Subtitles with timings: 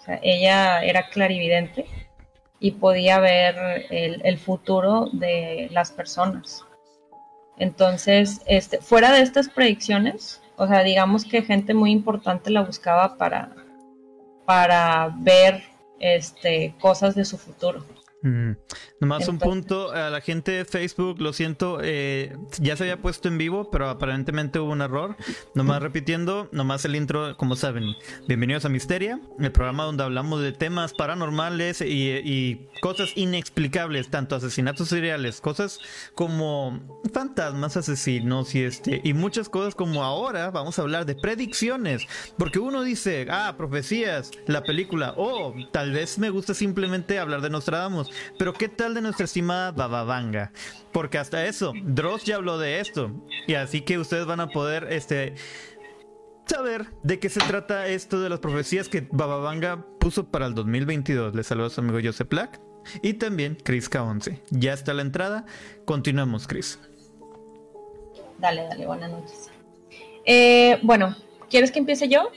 [0.00, 1.84] O sea, ella era clarividente
[2.58, 6.64] y podía ver el, futuro de las personas.
[7.58, 13.18] Entonces, este, fuera de estas predicciones, o sea, digamos que gente muy importante la buscaba
[13.18, 13.50] para,
[14.46, 15.64] para ver
[15.98, 17.84] este, cosas de su futuro.
[18.22, 18.52] Mm.
[19.00, 23.28] Nomás un punto a la gente de Facebook, lo siento, eh, ya se había puesto
[23.28, 25.16] en vivo, pero aparentemente hubo un error.
[25.54, 27.94] Nomás repitiendo, nomás el intro, como saben.
[28.28, 34.88] Bienvenidos a Misteria, el programa donde hablamos de temas paranormales y, cosas inexplicables, tanto asesinatos
[34.88, 35.80] seriales, cosas
[36.14, 36.80] como
[37.12, 42.06] fantasmas, asesinos y este, y muchas cosas como ahora vamos a hablar de predicciones,
[42.38, 47.50] porque uno dice, ah, profecías, la película, o tal vez me gusta simplemente hablar de
[47.50, 50.52] Nostradamus, pero ¿qué tal de nuestra estimada Bababanga?
[50.92, 53.10] Porque hasta eso, Dross ya habló de esto.
[53.46, 55.34] Y así que ustedes van a poder este,
[56.46, 61.34] saber de qué se trata esto de las profecías que Bababanga puso para el 2022.
[61.34, 62.60] Les saludo a su amigo Joseph Black
[63.02, 64.40] y también Chris K11.
[64.50, 65.46] Ya está la entrada.
[65.84, 66.78] Continuemos, Chris.
[68.38, 69.50] Dale, dale, buenas noches.
[70.24, 71.14] Eh, bueno,
[71.48, 72.30] ¿quieres que empiece yo?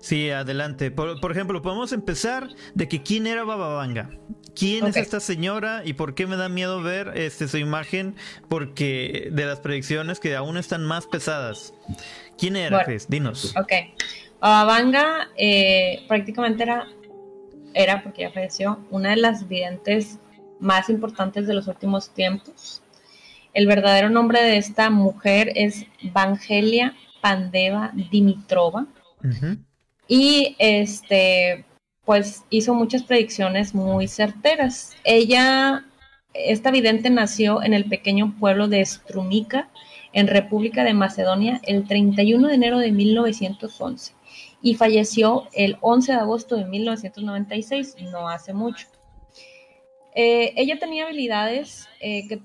[0.00, 0.90] Sí, adelante.
[0.90, 4.10] Por, ejemplo, podemos empezar de que quién era Bababanga.
[4.54, 8.14] ¿Quién es esta señora y por qué me da miedo ver este, su imagen?
[8.48, 11.74] Porque de las predicciones que aún están más pesadas.
[12.38, 13.06] ¿Quién era, Chris?
[13.08, 13.54] Dinos.
[13.56, 13.72] Ok.
[14.40, 16.86] Bababanga eh, prácticamente era,
[17.74, 20.18] era, porque ya falleció, una de las videntes
[20.60, 22.82] más importantes de los últimos tiempos.
[23.52, 28.86] El verdadero nombre de esta mujer es Vangelia Pandeva Dimitrova.
[30.08, 31.64] Y este,
[32.04, 34.96] pues hizo muchas predicciones muy certeras.
[35.04, 35.84] Ella,
[36.34, 39.68] esta vidente nació en el pequeño pueblo de Strumica,
[40.12, 44.16] en República de Macedonia, el 31 de enero de 1911
[44.62, 48.88] y falleció el 11 de agosto de 1996, no hace mucho.
[50.14, 52.40] Eh, ella tenía habilidades, eh,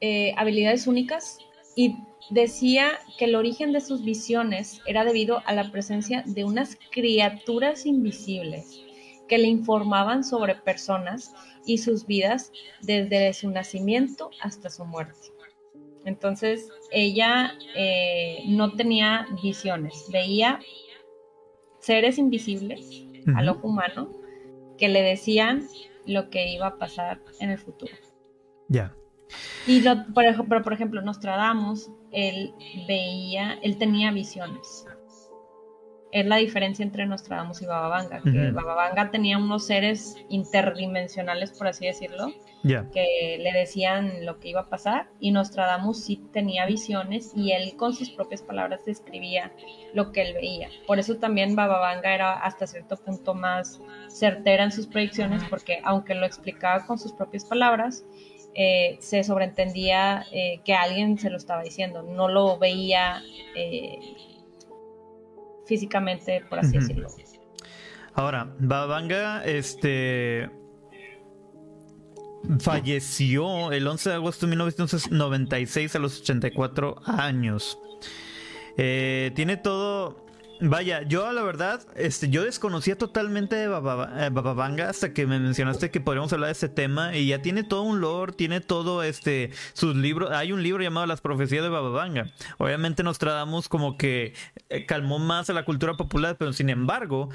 [0.00, 1.38] eh, habilidades únicas
[1.76, 1.96] y
[2.30, 7.86] decía que el origen de sus visiones era debido a la presencia de unas criaturas
[7.86, 8.80] invisibles
[9.28, 15.32] que le informaban sobre personas y sus vidas desde su nacimiento hasta su muerte.
[16.04, 20.60] Entonces ella eh, no tenía visiones, veía
[21.80, 23.04] seres invisibles
[23.34, 24.12] al ojo humano
[24.78, 25.66] que le decían
[26.06, 27.92] lo que iba a pasar en el futuro.
[28.68, 28.94] Ya.
[29.66, 32.54] Y lo, por, ejemplo, por ejemplo, Nostradamus, él
[32.86, 34.86] veía, él tenía visiones.
[36.12, 41.84] Es la diferencia entre Nostradamus y Bababanga, que Bababanga tenía unos seres interdimensionales, por así
[41.86, 47.52] decirlo, que le decían lo que iba a pasar, y Nostradamus sí tenía visiones y
[47.52, 49.52] él con sus propias palabras describía
[49.94, 50.70] lo que él veía.
[50.86, 56.14] Por eso también Bababanga era hasta cierto punto más certera en sus predicciones, porque aunque
[56.14, 58.04] lo explicaba con sus propias palabras,
[58.58, 63.22] eh, se sobreentendía eh, que alguien se lo estaba diciendo, no lo veía
[63.54, 63.98] eh,
[65.66, 67.06] físicamente, por así decirlo.
[68.14, 70.48] Ahora, Babanga, este
[72.60, 77.78] falleció el 11 de agosto de 1996 a los 84 años.
[78.74, 80.25] tiene todo
[80.60, 85.90] Vaya, yo la verdad, este, yo desconocía totalmente de eh, Bababanga hasta que me mencionaste
[85.90, 89.50] que podríamos hablar de este tema y ya tiene todo un lore, tiene todo este,
[89.74, 92.30] sus libros, hay un libro llamado Las profecías de Bababanga.
[92.56, 94.32] Obviamente nos tratamos como que
[94.70, 97.28] eh, calmó más a la cultura popular, pero sin embargo,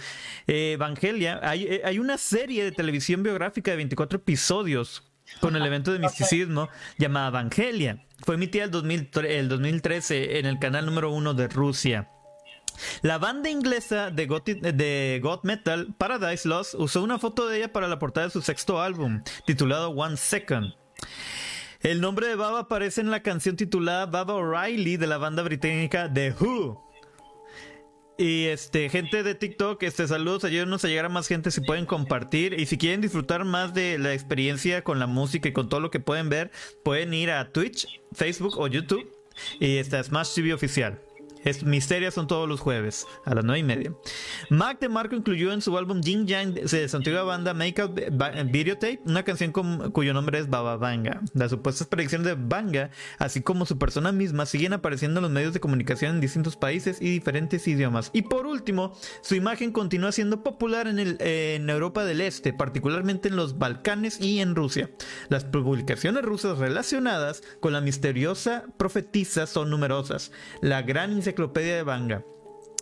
[0.48, 5.04] eh, Evangelia, hay, hay una serie de televisión biográfica de 24 episodios
[5.40, 8.04] con el evento de misticismo llamada Evangelia.
[8.26, 12.10] Fue emitida el, el 2013 en el canal número uno de Rusia.
[13.02, 14.26] La banda inglesa de,
[15.22, 18.82] God, Metal, Paradise Lost, usó una foto de ella para la portada de su sexto
[18.82, 20.74] álbum, titulado One Second.
[21.82, 26.12] El nombre de Baba aparece en la canción titulada Baba O'Reilly de la banda británica
[26.14, 26.92] The Who.
[28.22, 31.88] Y este, gente de TikTok, este, saludos, ayúdenos a llegar a más gente si pueden
[31.88, 32.54] compartir.
[32.60, 35.90] Y si quieren disfrutar más de la experiencia con la música y con todo lo
[35.90, 36.52] que pueden ver,
[36.84, 39.12] pueden ir a Twitch, Facebook o YouTube.
[39.60, 41.00] Y está Smash TV oficial.
[41.44, 43.94] Es, Misterias son todos los jueves a las 9 y media.
[44.50, 48.00] Mac de Marco incluyó en su álbum Jing Yang de su antigua banda Make Out
[48.52, 51.22] Videotape una canción cuyo nombre es Baba Banga.
[51.34, 55.54] Las supuestas predicciones de Banga, así como su persona misma, siguen apareciendo en los medios
[55.54, 58.10] de comunicación en distintos países y diferentes idiomas.
[58.14, 63.36] Y por último, su imagen continúa siendo popular en, en Europa del Este, particularmente en
[63.36, 64.90] los Balcanes y en Rusia.
[65.30, 70.32] Las publicaciones rusas relacionadas con la misteriosa profetisa son numerosas.
[70.62, 72.26] La gran enciclopedia de Banga.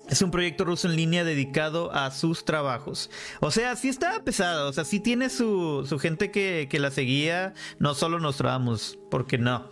[0.10, 3.12] Es un proyecto ruso en línea dedicado a sus trabajos.
[3.42, 4.68] O sea, sí está pesado.
[4.70, 7.54] O sea, sí tiene su, su gente que, que, la seguía.
[7.78, 9.70] No solo Nostradamus, porque no.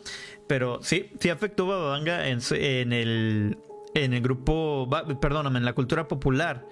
[0.47, 3.57] Pero sí, sí afectó a Babanga en, en el.
[3.95, 4.87] En el grupo,
[5.19, 6.67] perdóname, en la cultura popular.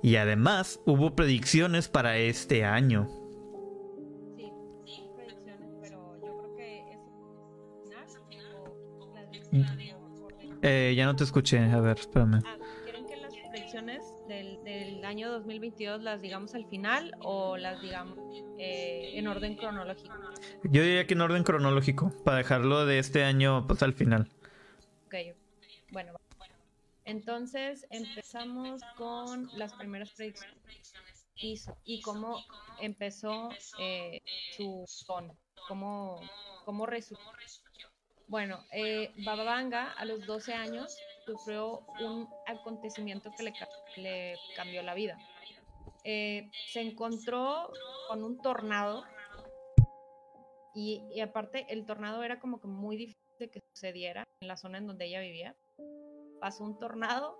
[0.00, 3.08] Y además hubo predicciones para este año.
[4.36, 4.52] Sí,
[4.86, 6.92] sí, predicciones, pero yo creo que
[9.50, 9.87] es.
[10.62, 12.40] Eh, ya no te escuché, a ver, espérame.
[12.44, 17.80] Ah, ¿Quieren que las predicciones del, del, año 2022 las digamos al final o las
[17.80, 18.18] digamos
[18.58, 20.14] eh, en orden cronológico?
[20.64, 24.28] Yo diría que en orden cronológico, para dejarlo de este año pues al final.
[25.06, 25.14] Ok,
[25.92, 26.12] bueno.
[27.04, 30.58] Entonces empezamos con las primeras predicciones
[31.36, 32.44] y, y cómo
[32.80, 34.20] empezó eh,
[34.56, 35.32] su son,
[35.68, 36.20] cómo,
[36.64, 37.26] cómo resurgió.
[38.28, 40.94] Bueno, eh, Bababanga a los 12 años
[41.24, 43.54] sufrió un acontecimiento que le,
[43.96, 45.18] le cambió la vida.
[46.04, 47.72] Eh, se encontró
[48.08, 49.04] con un tornado
[50.74, 54.56] y, y, aparte el tornado era como que muy difícil de que sucediera en la
[54.56, 55.56] zona en donde ella vivía.
[56.40, 57.38] Pasó un tornado,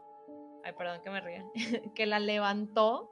[0.65, 1.47] ay perdón que me ríen,
[1.95, 3.11] que la levantó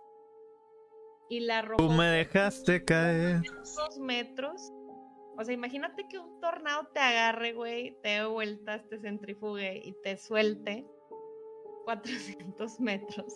[1.29, 1.87] y la arrojó.
[1.87, 3.43] Tú me dejaste caer.
[3.76, 4.72] Dos metros
[5.38, 9.92] o sea, imagínate que un tornado te agarre, güey, te dé vueltas, te centrifugue y
[10.02, 10.86] te suelte
[11.84, 13.32] 400 metros.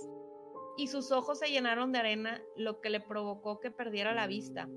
[0.76, 4.68] Y sus ojos se llenaron de arena, lo que le provocó que perdiera la vista.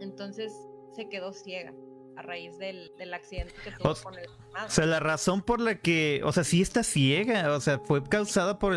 [0.00, 0.52] Entonces
[0.94, 1.74] se quedó ciega
[2.16, 4.66] a raíz del, del accidente que tuvo o, con el tornado.
[4.66, 8.02] O sea, la razón por la que, o sea, sí está ciega, o sea, fue
[8.04, 8.74] causada por,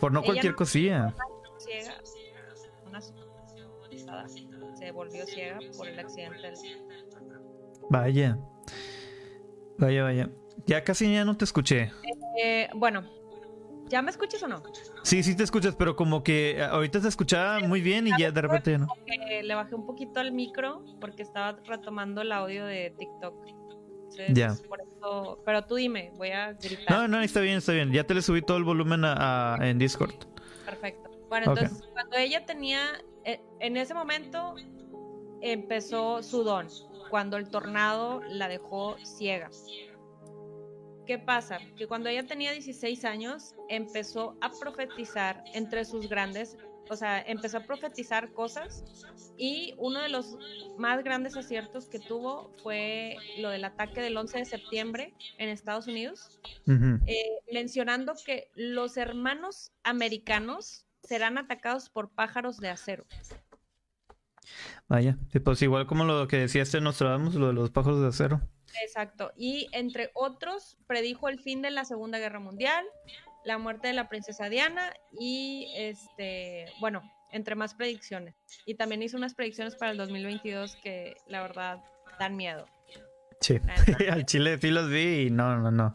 [0.00, 1.14] por no Ella cualquier no- cosilla.
[1.58, 1.94] Ciega,
[4.86, 6.54] se volvió ciega por el accidente del
[7.90, 8.38] Vaya.
[9.78, 10.30] Vaya, vaya.
[10.66, 11.90] Ya casi ya no te escuché.
[12.42, 13.02] Eh, bueno,
[13.88, 14.62] ¿ya me escuchas o no?
[15.02, 18.40] Sí, sí te escuchas, pero como que ahorita se escuchaba muy bien y ya de
[18.42, 18.86] repente no.
[19.06, 23.34] Eh, le bajé un poquito al micro porque estaba retomando el audio de TikTok.
[23.48, 24.54] Entonces, Ya.
[24.68, 26.90] por eso- pero tú dime, voy a gritar.
[26.90, 27.92] No, no, está bien, está bien.
[27.92, 30.14] Ya te le subí todo el volumen a, a- en Discord.
[30.64, 31.10] Perfecto.
[31.28, 33.15] Bueno, entonces cuando ella tenía, eh,
[33.60, 34.54] en ese momento
[35.40, 36.68] empezó su don,
[37.10, 39.50] cuando el tornado la dejó ciega.
[41.06, 41.58] ¿Qué pasa?
[41.76, 46.56] Que cuando ella tenía 16 años empezó a profetizar entre sus grandes,
[46.88, 48.84] o sea, empezó a profetizar cosas
[49.36, 50.36] y uno de los
[50.78, 55.86] más grandes aciertos que tuvo fue lo del ataque del 11 de septiembre en Estados
[55.86, 63.04] Unidos, eh, mencionando que los hermanos americanos serán atacados por pájaros de acero.
[64.88, 65.16] Vaya.
[65.32, 68.40] Sí, pues igual como lo que decía este Nostradamus, lo de los pájaros de acero.
[68.82, 69.32] Exacto.
[69.36, 72.84] Y entre otros, predijo el fin de la Segunda Guerra Mundial,
[73.44, 78.34] la muerte de la princesa Diana y este, bueno, entre más predicciones.
[78.64, 81.82] Y también hizo unas predicciones para el 2022 que la verdad
[82.18, 82.66] dan miedo.
[83.40, 83.58] Sí.
[84.10, 85.94] Al chile sí los vi y no, no, no.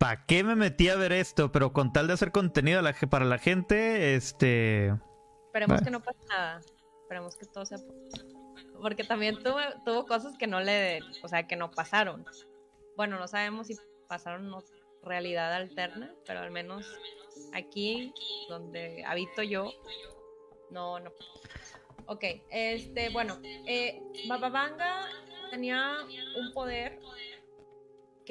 [0.00, 1.52] ¿Para qué me metí a ver esto?
[1.52, 4.86] Pero con tal de hacer contenido para la gente, este...
[5.46, 5.84] Esperemos Bueno.
[5.84, 6.60] que no pase nada.
[7.02, 7.76] Esperemos que todo sea.
[8.80, 11.00] Porque también tuvo, tuvo cosas que no le.
[11.22, 12.24] O sea, que no pasaron.
[12.96, 13.76] Bueno, no sabemos si
[14.08, 14.64] pasaron o
[15.02, 16.86] realidad alterna, pero al menos
[17.52, 18.14] aquí,
[18.48, 19.70] donde habito yo,
[20.70, 21.12] no, no.
[22.06, 25.08] Ok, este, bueno, eh, Bababanga
[25.50, 25.98] tenía
[26.38, 26.98] un poder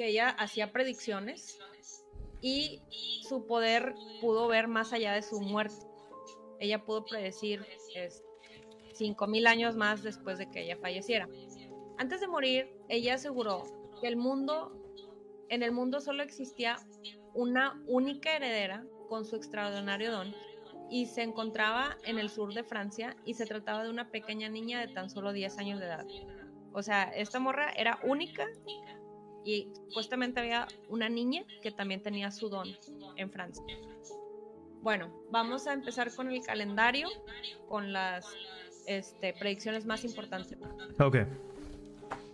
[0.00, 1.58] que ella hacía predicciones
[2.40, 2.80] y
[3.28, 5.76] su poder pudo ver más allá de su muerte
[6.58, 8.24] ella pudo predecir es,
[8.98, 11.28] 5.000 años más después de que ella falleciera.
[11.98, 13.64] Antes de morir, ella aseguró
[14.00, 14.72] que el mundo,
[15.50, 16.78] en el mundo solo existía
[17.34, 20.34] una única heredera con su extraordinario don
[20.88, 24.80] y se encontraba en el sur de Francia y se trataba de una pequeña niña
[24.80, 26.06] de tan solo 10 años de edad.
[26.72, 28.46] O sea, esta morra era única
[29.44, 32.68] y supuestamente había una niña que también tenía su don
[33.16, 33.64] en Francia.
[34.82, 37.08] Bueno, vamos a empezar con el calendario,
[37.68, 38.26] con las
[38.86, 40.58] este, predicciones más importantes.
[40.98, 41.16] Ok.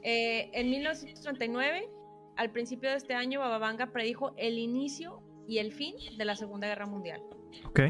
[0.02, 1.88] Eh, en 1939,
[2.36, 6.68] al principio de este año, Bababanga predijo el inicio y el fin de la Segunda
[6.68, 7.20] Guerra Mundial.
[7.66, 7.80] Ok.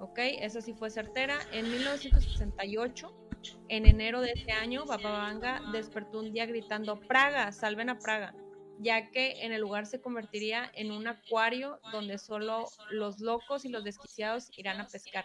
[0.00, 0.18] ¿Ok?
[0.18, 1.38] Esa sí fue certera.
[1.52, 3.25] En 1968,
[3.68, 8.34] en enero de ese año, Bababanga despertó un día gritando, Praga, salven a Praga,
[8.78, 13.68] ya que en el lugar se convertiría en un acuario donde solo los locos y
[13.68, 15.24] los desquiciados irán a pescar.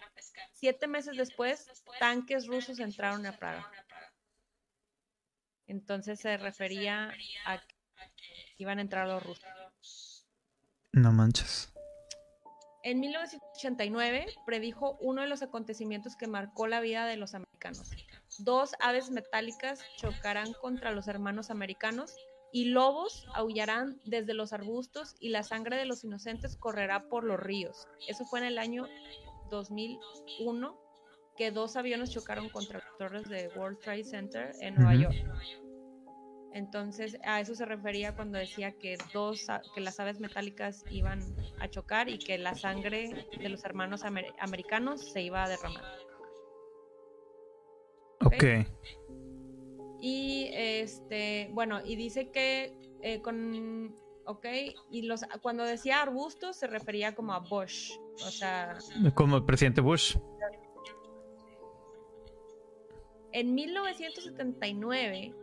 [0.53, 1.67] Siete meses después,
[1.99, 3.69] tanques rusos entraron a Praga.
[5.67, 7.13] Entonces se refería
[7.45, 7.75] a que
[8.57, 10.27] iban a entrar los rusos.
[10.91, 11.71] No manches.
[12.83, 17.91] En 1989 predijo uno de los acontecimientos que marcó la vida de los americanos.
[18.43, 22.15] Dos aves metálicas chocarán contra los hermanos americanos
[22.51, 27.39] y lobos aullarán desde los arbustos y la sangre de los inocentes correrá por los
[27.39, 27.87] ríos.
[28.07, 28.87] Eso fue en el año
[29.49, 30.77] 2001
[31.37, 35.15] que dos aviones chocaron contra las torres de World Trade Center en Nueva York.
[36.53, 41.21] Entonces, a eso se refería cuando decía que dos que las aves metálicas iban
[41.59, 46.00] a chocar y que la sangre de los hermanos americanos se iba a derramar.
[48.25, 48.43] Ok.
[49.99, 54.45] Y este, bueno, y dice que eh, con ok,
[54.89, 58.77] y los cuando decía arbustos se refería como a Bush, o sea,
[59.15, 60.17] como el presidente Bush.
[63.33, 65.33] En 1979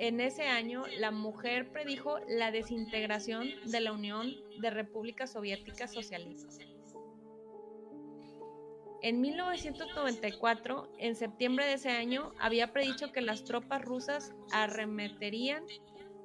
[0.00, 6.58] en ese año, la mujer predijo la desintegración de la Unión de Repúblicas Soviéticas Socialistas.
[9.02, 15.64] En 1994, en septiembre de ese año, había predicho que las tropas rusas arremeterían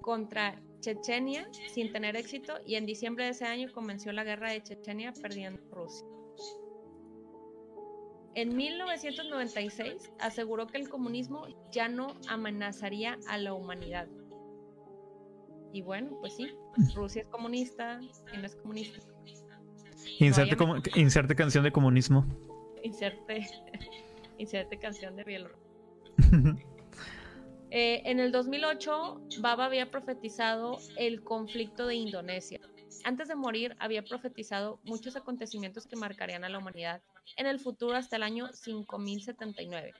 [0.01, 4.61] contra Chechenia sin tener éxito y en diciembre de ese año comenzó la guerra de
[4.61, 6.05] Chechenia perdiendo Rusia.
[8.35, 14.09] En 1996 aseguró que el comunismo ya no amenazaría a la humanidad.
[15.71, 16.51] Y bueno, pues sí,
[16.93, 17.99] Rusia es comunista,
[18.33, 18.99] y no es comunista.
[20.19, 22.25] Inserte, canción de comunismo.
[22.85, 23.47] Inserte,
[24.37, 25.65] inserte canción de Bielorrusia.
[27.71, 32.61] Eh, en el 2008, Baba había profetizado el conflicto de Indonesia.
[33.03, 37.01] Antes de morir, había profetizado muchos acontecimientos que marcarían a la humanidad
[37.35, 39.93] en el futuro hasta el año 5079,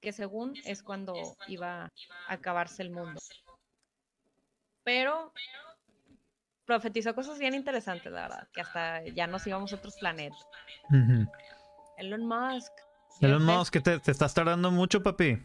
[0.00, 1.14] que según es cuando
[1.46, 1.90] iba a
[2.26, 3.20] acabarse el mundo.
[4.82, 5.32] Pero
[6.64, 10.44] profetizó cosas bien interesantes, la verdad, que hasta ya nos íbamos a otros planetas.
[12.02, 12.72] Elon Musk.
[13.20, 15.38] Elon Musk, que te, te estás tardando mucho, papi.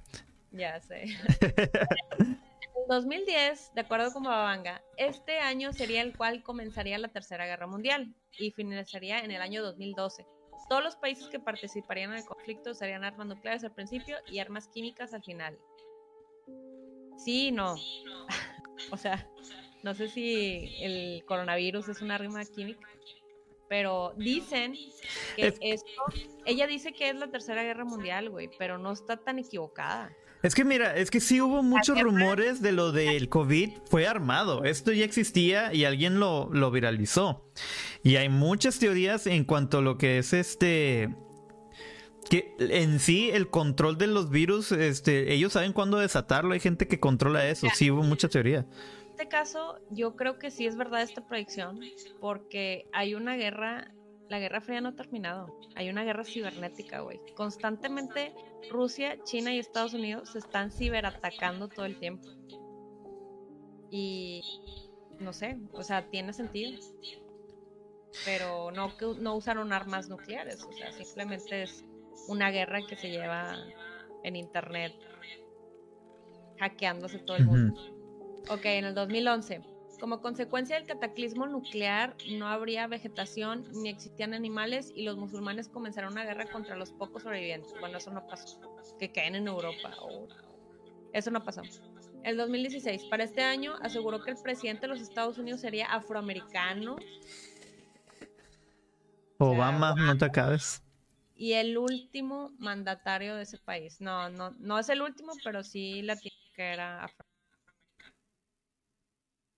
[0.52, 1.04] Ya sé.
[2.20, 7.68] en 2010, de acuerdo con Babanga, este año sería el cual comenzaría la Tercera Guerra
[7.68, 10.26] Mundial y finalizaría en el año 2012.
[10.68, 14.68] Todos los países que participarían en el conflicto serían armas nucleares al principio y armas
[14.68, 15.60] químicas al final.
[17.18, 17.76] Sí, no.
[18.92, 19.30] o sea,
[19.84, 22.88] no sé si el coronavirus es una arma química,
[23.70, 24.74] pero dicen
[25.36, 26.04] que esto,
[26.46, 30.12] ella dice que es la tercera guerra mundial, güey, pero no está tan equivocada.
[30.44, 34.64] Es que mira, es que sí hubo muchos rumores de lo del COVID, fue armado,
[34.66, 37.44] esto ya existía y alguien lo, lo viralizó.
[38.04, 41.10] Y hay muchas teorías en cuanto a lo que es este
[42.30, 46.88] que en sí el control de los virus, este, ellos saben cuándo desatarlo, hay gente
[46.88, 48.66] que controla eso, sí hubo mucha teoría.
[49.18, 51.80] En este caso, yo creo que sí es verdad esta predicción,
[52.22, 53.92] porque hay una guerra
[54.30, 55.60] la Guerra Fría no ha terminado.
[55.74, 57.20] Hay una guerra cibernética, güey.
[57.36, 58.36] Constantemente
[58.70, 62.28] Rusia, China y Estados Unidos se están ciberatacando todo el tiempo.
[63.90, 64.44] Y
[65.20, 66.80] no sé, o sea, tiene sentido.
[68.24, 71.84] Pero no, no usaron armas nucleares, o sea, simplemente es
[72.28, 73.56] una guerra que se lleva
[74.24, 74.94] en internet
[76.60, 77.97] hackeándose todo el mundo.
[78.50, 84.92] Ok, en el 2011 como consecuencia del cataclismo nuclear, no habría vegetación ni existían animales
[84.96, 87.74] y los musulmanes comenzaron una guerra contra los pocos sobrevivientes.
[87.80, 88.60] Bueno, eso no pasó.
[89.00, 89.92] Que caen en Europa.
[91.14, 91.62] Eso no pasó.
[92.24, 96.98] El 2016, para este año, aseguró que el presidente de los Estados Unidos sería afroamericano.
[99.40, 100.84] Obama, no te acabes.
[101.36, 104.02] Y el último mandatario de ese país.
[104.02, 107.27] No, no, no es el último, pero sí la que era afroamericano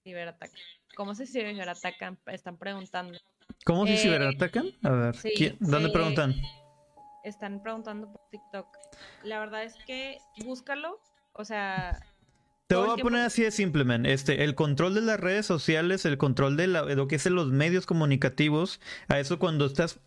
[0.10, 0.60] ciberatacan.
[0.96, 2.18] ¿Cómo se ciberatacan?
[2.26, 3.18] Están preguntando.
[3.66, 4.72] ¿Cómo se eh, ciberatacan?
[4.84, 5.16] A ver,
[5.60, 6.36] ¿dónde preguntan?
[7.24, 8.68] Están preguntando por TikTok.
[9.24, 11.00] La verdad es que búscalo,
[11.34, 12.00] o sea...
[12.68, 16.20] Te voy a poner así de simplemente, este, el control de las redes sociales, el
[16.20, 20.00] control de, lo que es los medios comunicativos, a eso cuando estás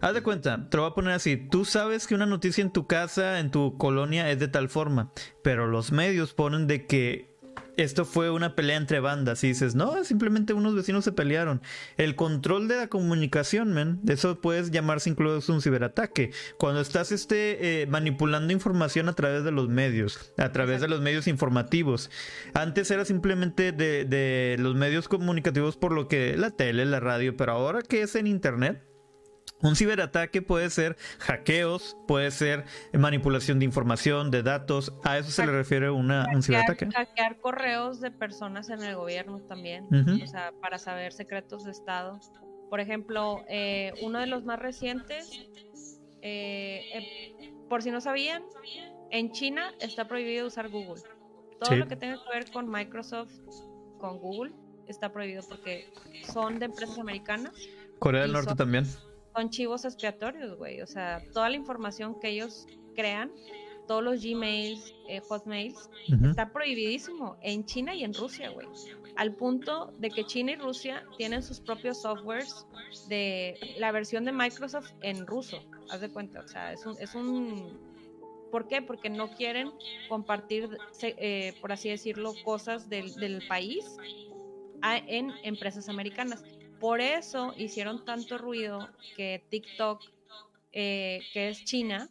[0.00, 1.36] Haz de cuenta, te lo voy a poner así.
[1.36, 5.12] Tú sabes que una noticia en tu casa, en tu colonia, es de tal forma,
[5.42, 7.27] pero los medios ponen de que
[7.78, 11.62] esto fue una pelea entre bandas y dices, no, simplemente unos vecinos se pelearon.
[11.96, 16.32] El control de la comunicación, man, eso puedes llamarse incluso un ciberataque.
[16.58, 21.00] Cuando estás este, eh, manipulando información a través de los medios, a través de los
[21.00, 22.10] medios informativos.
[22.52, 27.36] Antes era simplemente de, de los medios comunicativos por lo que la tele, la radio,
[27.36, 28.87] pero ahora que es en internet,
[29.62, 34.92] un ciberataque puede ser hackeos, puede ser manipulación de información, de datos.
[35.04, 36.86] A eso se le refiere una, un ciberataque.
[36.86, 39.86] Hackear correos de personas en el gobierno también.
[40.22, 42.20] O sea, para saber secretos de Estado.
[42.70, 45.30] Por ejemplo, eh, uno de los más recientes,
[46.22, 48.42] eh, eh, por si no sabían,
[49.10, 51.02] en China está prohibido usar Google.
[51.60, 53.32] Todo lo que tenga que ver con Microsoft,
[53.98, 54.52] con Google,
[54.86, 55.90] está prohibido porque
[56.32, 57.52] son de empresas americanas.
[57.98, 58.86] Corea del Norte también.
[59.38, 60.80] Son chivos expiatorios, güey.
[60.80, 62.66] O sea, toda la información que ellos
[62.96, 63.30] crean,
[63.86, 65.88] todos los Gmails, eh, Hotmails,
[66.24, 68.66] está prohibidísimo en China y en Rusia, güey.
[69.14, 72.66] Al punto de que China y Rusia tienen sus propios softwares
[73.08, 75.62] de la versión de Microsoft en ruso.
[75.88, 77.78] Haz de cuenta, o sea, es un, es un
[78.50, 78.82] ¿Por qué?
[78.82, 79.70] Porque no quieren
[80.08, 80.68] compartir,
[81.00, 83.84] eh, por así decirlo, cosas del, del país
[84.82, 86.42] en empresas americanas.
[86.80, 90.02] Por eso hicieron tanto ruido que TikTok,
[90.72, 92.08] eh, que es China,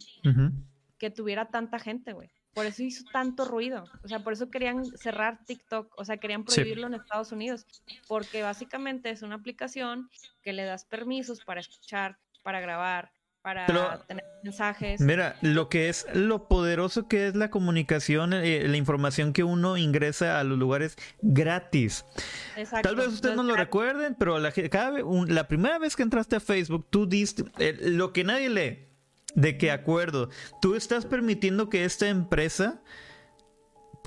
[0.98, 2.30] que tuviera tanta gente, güey.
[2.54, 3.86] Por eso hizo tanto ruido.
[4.04, 5.94] O sea, por eso querían cerrar TikTok.
[5.96, 7.68] O sea, querían prohibirlo en Estados Unidos.
[8.08, 10.10] Porque básicamente es una aplicación
[10.42, 15.02] que le das permisos para escuchar, para grabar, para tener mensajes.
[15.02, 19.78] Mira, lo que es lo poderoso que es la comunicación, eh, la información que uno
[19.78, 22.06] ingresa a los lugares gratis.
[22.84, 26.40] Tal vez ustedes no, lo recuerden, pero la, cada, la primera vez que entraste a
[26.40, 28.84] Facebook, tú diste eh, lo que nadie lee.
[29.36, 30.30] De qué acuerdo,
[30.62, 32.82] tú estás permitiendo que esta empresa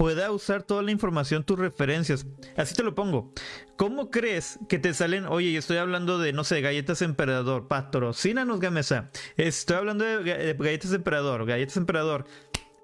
[0.01, 2.27] pueda usar toda la información, tus referencias.
[2.57, 3.35] Así te lo pongo.
[3.77, 5.27] ¿Cómo crees que te salen?
[5.27, 9.11] Oye, estoy hablando de, no sé, galletas emperador, patrocínanos Gamesa.
[9.37, 12.25] Estoy hablando de galletas emperador, galletas emperador.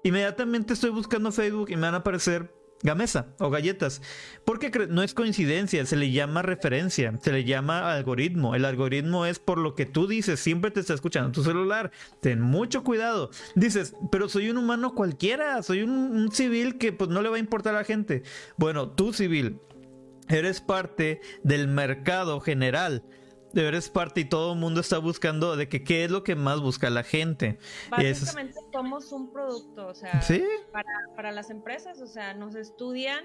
[0.03, 2.53] Inmediatamente estoy buscando Facebook y me van a aparecer
[2.83, 4.01] Gamesa o galletas.
[4.45, 8.55] Porque no es coincidencia, se le llama referencia, se le llama algoritmo.
[8.55, 11.91] El algoritmo es por lo que tú dices, siempre te está escuchando tu celular.
[12.21, 13.31] Ten mucho cuidado.
[13.55, 17.37] Dices, pero soy un humano cualquiera, soy un, un civil que pues no le va
[17.37, 18.23] a importar a la gente.
[18.57, 19.59] Bueno, tú civil,
[20.29, 23.03] eres parte del mercado general
[23.53, 26.35] de eres parte y todo el mundo está buscando de que qué es lo que
[26.35, 27.59] más busca la gente.
[27.89, 30.21] Básicamente somos un producto, o sea,
[30.71, 33.23] para, para, las empresas, o sea, nos estudian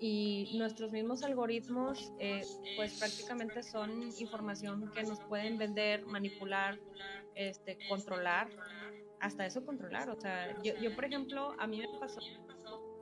[0.00, 2.42] y nuestros mismos algoritmos, eh,
[2.76, 6.78] pues prácticamente son información que nos pueden vender, manipular,
[7.34, 8.48] este, controlar,
[9.20, 10.08] hasta eso controlar.
[10.10, 12.20] O sea, yo, yo por ejemplo, a mí me pasó,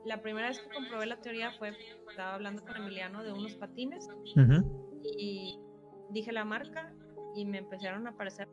[0.05, 1.73] la primera vez que comprobé la teoría fue,
[2.09, 4.07] estaba hablando con Emiliano de unos patines
[5.17, 5.59] y
[6.09, 6.93] dije la marca
[7.35, 8.47] y me empezaron a aparecer.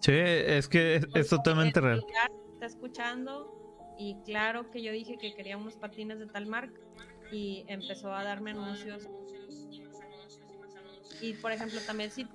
[0.00, 2.04] Sí, es que es, totalmente real.
[2.54, 6.80] Está escuchando y claro que yo dije que quería unos patines de tal marca
[7.32, 9.08] y empezó a darme anuncios.
[11.20, 12.28] Y por ejemplo, también si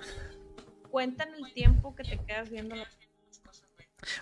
[0.92, 2.76] cuentan el tiempo que te quedas viendo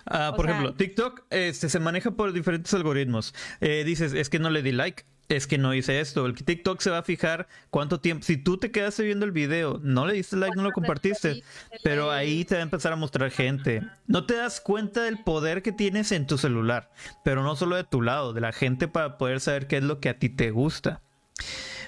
[0.06, 3.34] Ah, por ejemplo, TikTok este, se maneja por diferentes algoritmos.
[3.60, 5.04] Eh, dices, es que no le di like,
[5.36, 6.26] es que no hice esto.
[6.26, 8.24] El TikTok se va a fijar cuánto tiempo.
[8.24, 11.42] Si tú te quedaste viendo el video, no le diste like, no lo compartiste,
[11.82, 13.82] pero ahí te va a empezar a mostrar gente.
[14.06, 16.90] No te das cuenta del poder que tienes en tu celular,
[17.24, 20.00] pero no solo de tu lado, de la gente para poder saber qué es lo
[20.00, 21.02] que a ti te gusta.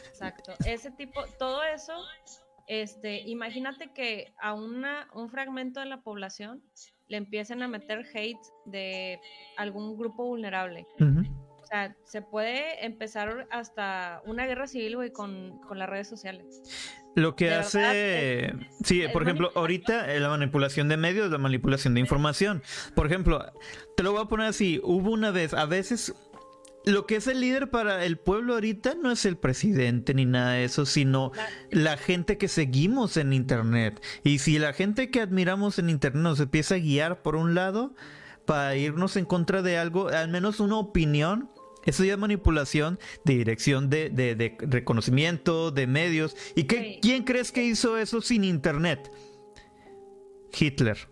[0.08, 0.52] Exacto.
[0.64, 1.94] Ese tipo, todo eso,
[2.66, 6.62] este, imagínate que a una, un fragmento de la población
[7.08, 9.20] le empiecen a meter hate de
[9.56, 10.86] algún grupo vulnerable.
[11.64, 16.62] O sea, se puede empezar hasta una guerra civil, güey, con, las redes sociales.
[17.14, 22.00] Lo que hace, sí, por ejemplo, ahorita eh, la manipulación de medios, la manipulación de
[22.00, 22.62] información.
[22.94, 23.52] Por ejemplo,
[23.96, 26.14] te lo voy a poner así, hubo una vez, a veces
[26.84, 30.52] lo que es el líder para el pueblo ahorita no es el presidente ni nada
[30.52, 31.32] de eso, sino
[31.70, 34.02] la gente que seguimos en Internet.
[34.22, 37.94] Y si la gente que admiramos en Internet nos empieza a guiar por un lado
[38.44, 41.50] para irnos en contra de algo, al menos una opinión,
[41.84, 46.36] eso ya es manipulación de dirección de, reconocimiento, de medios.
[46.54, 49.10] ¿Y qué, quién crees que hizo eso sin Internet?
[50.58, 51.08] Hitler.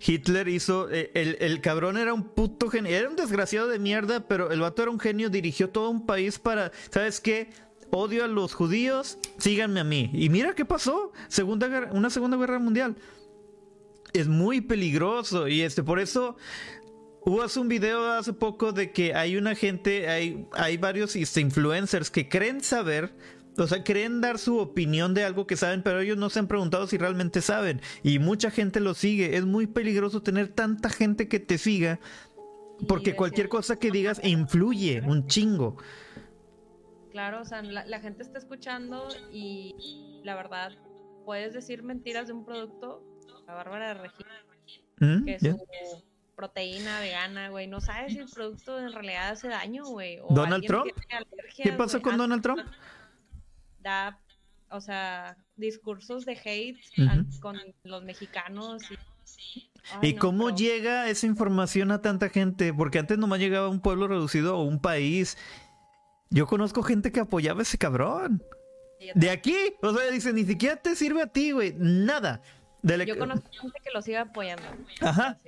[0.00, 0.88] Hitler hizo.
[0.90, 2.96] Eh, el, cabrón era un puto genio.
[2.96, 5.30] Era un desgraciado de mierda, pero el vato era un genio.
[5.30, 6.70] Dirigió todo un país para.
[6.90, 7.50] ¿Sabes qué?
[7.92, 10.10] Odio a los judíos, síganme a mí.
[10.14, 11.12] Y mira qué pasó.
[11.28, 12.96] Segunda una segunda guerra mundial.
[14.12, 15.48] Es muy peligroso.
[15.48, 16.36] Y este, por eso.
[17.22, 21.42] Hubo hace un video hace poco de que hay una gente, hay, hay varios este,
[21.42, 23.12] influencers que creen saber
[23.58, 26.48] o sea, creen dar su opinión de algo que saben, pero ellos no se han
[26.48, 27.80] preguntado si realmente saben.
[28.02, 29.36] Y mucha gente lo sigue.
[29.36, 32.00] Es muy peligroso tener tanta gente que te siga.
[32.88, 35.76] Porque cualquier cosa que digas influye un chingo.
[37.10, 39.74] Claro, o sea, la, gente está escuchando y
[40.24, 40.72] la verdad,
[41.26, 43.02] puedes decir mentiras de un producto.
[43.50, 44.30] La Bárbara de Regina,
[45.00, 45.24] ¿Mm?
[45.24, 46.04] que es su
[46.36, 47.66] proteína vegana, güey.
[47.66, 50.20] No sabes si el producto en realidad hace daño, güey.
[50.30, 50.92] ¿Donald Trump?
[51.56, 52.60] ¿Qué pasa con Donald Trump?
[53.80, 54.20] da
[54.70, 56.78] o sea, discursos de hate
[57.40, 58.84] con los mexicanos.
[59.50, 62.72] Y, ¿Y cómo llega esa información a tanta gente?
[62.72, 65.36] Porque antes nomás llegaba un pueblo reducido o un país.
[66.30, 68.44] Yo conozco gente que apoyaba a ese cabrón.
[69.16, 72.40] De aquí, o sea, dice, ni siquiera te sirve a ti, güey, nada.
[72.82, 74.62] Yo conozco gente que lo sigue apoyando.
[75.00, 75.38] Ajá.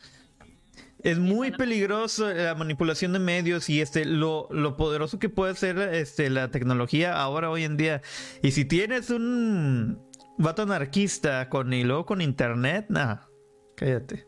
[1.02, 5.78] Es muy peligroso la manipulación de medios y este lo, lo poderoso que puede ser
[5.78, 8.02] este la tecnología ahora hoy en día.
[8.40, 10.00] Y si tienes un
[10.38, 13.28] vato anarquista con y luego con internet, nada,
[13.76, 14.26] cállate.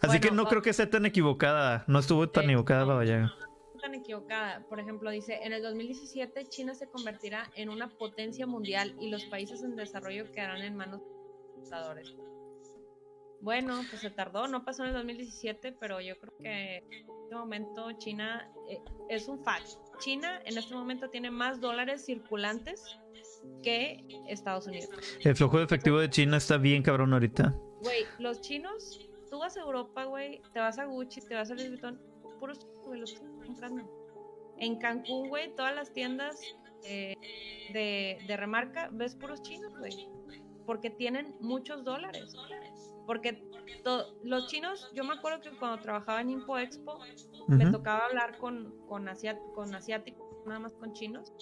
[0.00, 3.34] Así que no creo que esté tan equivocada, no estuvo tan equivocada la
[3.80, 4.64] tan equivocada.
[4.68, 9.24] Por ejemplo, dice, en el 2017 China se convertirá en una potencia mundial y los
[9.26, 11.00] países en desarrollo quedarán en manos
[13.40, 16.84] bueno, pues se tardó, no pasó en el 2017, pero yo creo que en
[17.22, 19.68] este momento China eh, es un fact.
[20.00, 22.98] China en este momento tiene más dólares circulantes
[23.62, 24.90] que Estados Unidos.
[25.20, 27.54] El flujo de efectivo de China está bien cabrón ahorita.
[27.82, 31.54] Güey, los chinos, tú vas a Europa, güey, te vas a Gucci, te vas a
[31.54, 32.00] Louis Vuitton,
[32.40, 34.54] puros güey, los están comprando.
[34.56, 36.40] En Cancún, güey, todas las tiendas
[36.82, 37.14] eh,
[37.72, 40.08] de, de remarca, ves puros chinos, güey.
[40.68, 42.36] Porque tienen muchos dólares.
[43.06, 43.42] Porque
[44.22, 46.98] los chinos, yo me acuerdo que cuando trabajaba en Info Expo,
[47.46, 49.06] me tocaba hablar con, con,
[49.54, 51.32] con asiáticos, nada más con chinos,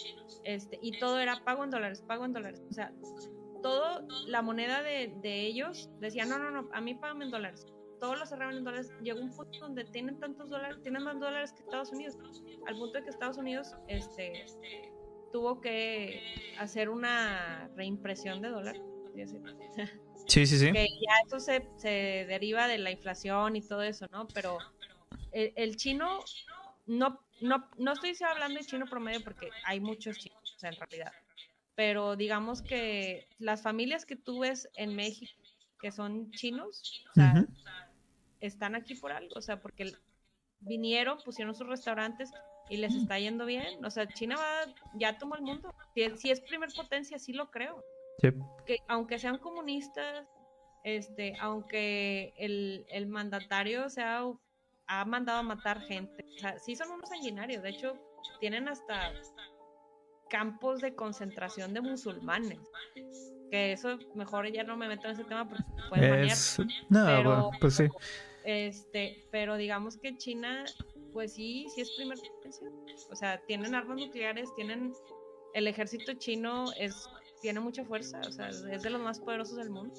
[0.45, 2.62] este, y todo era pago en dólares, pago en dólares.
[2.71, 2.93] O sea,
[3.65, 7.67] todo, la moneda de, ellos decía, no, no, no, a mí pagan en dólares.
[7.99, 8.93] Todos lo cerraban en dólares.
[9.03, 12.17] Llegó un punto donde tienen tantos dólares, tienen más dólares que Estados Unidos.
[12.69, 14.47] Al punto de que Estados Unidos este,
[15.33, 16.21] tuvo que
[16.61, 18.83] hacer una reimpresión de dólares.
[20.26, 20.72] Sí, sí, sí.
[20.72, 24.26] Que ya eso se, se deriva de la inflación y todo eso, ¿no?
[24.29, 24.59] Pero
[25.33, 26.20] el, chino,
[26.87, 30.76] no, no, no estoy hablando de chino promedio porque hay muchos chinos, o sea, en
[30.76, 31.12] realidad.
[31.74, 35.33] Pero digamos que las familias que tú ves en México
[35.81, 37.46] que son chinos, o sea,
[38.40, 39.92] están aquí por algo, o sea, porque
[40.61, 42.31] vinieron, pusieron sus restaurantes
[42.70, 43.85] y les está yendo bien.
[43.85, 45.74] O sea, China va, ya tomó el mundo.
[45.94, 47.85] Si, si es primer potencia, sí lo creo.
[48.64, 50.26] Que aunque sean comunistas,
[50.85, 54.22] este, aunque el, el mandatario sea,
[54.87, 57.98] ha mandado a matar gente, o sea, sí son unos sanguinarios, de hecho,
[58.40, 59.12] tienen hasta
[60.29, 62.61] campos de concentración de musulmanes.
[63.50, 66.29] Que eso mejor ya no me meto en ese tema porque pueden
[66.88, 67.88] No, pero, pues sí.
[68.44, 70.64] Este, pero digamos que China,
[71.12, 72.68] pues sí, sí es primer potencia.
[73.11, 74.92] O sea, tienen armas nucleares, tienen
[75.55, 77.09] el ejército chino es
[77.40, 79.94] tiene mucha fuerza, o sea, es de los más poderosos del mundo.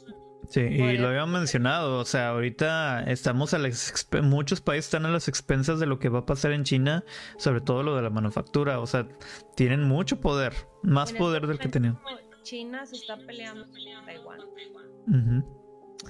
[0.50, 5.10] Sí, y lo habíamos mencionado, o sea, ahorita estamos a las muchos países están a
[5.10, 7.04] las expensas de lo que va a pasar en China,
[7.38, 9.08] sobre todo lo de la manufactura, o sea,
[9.56, 12.00] tienen mucho poder, más poder del que tenían.
[12.44, 15.46] China se está peleando con Taiwán.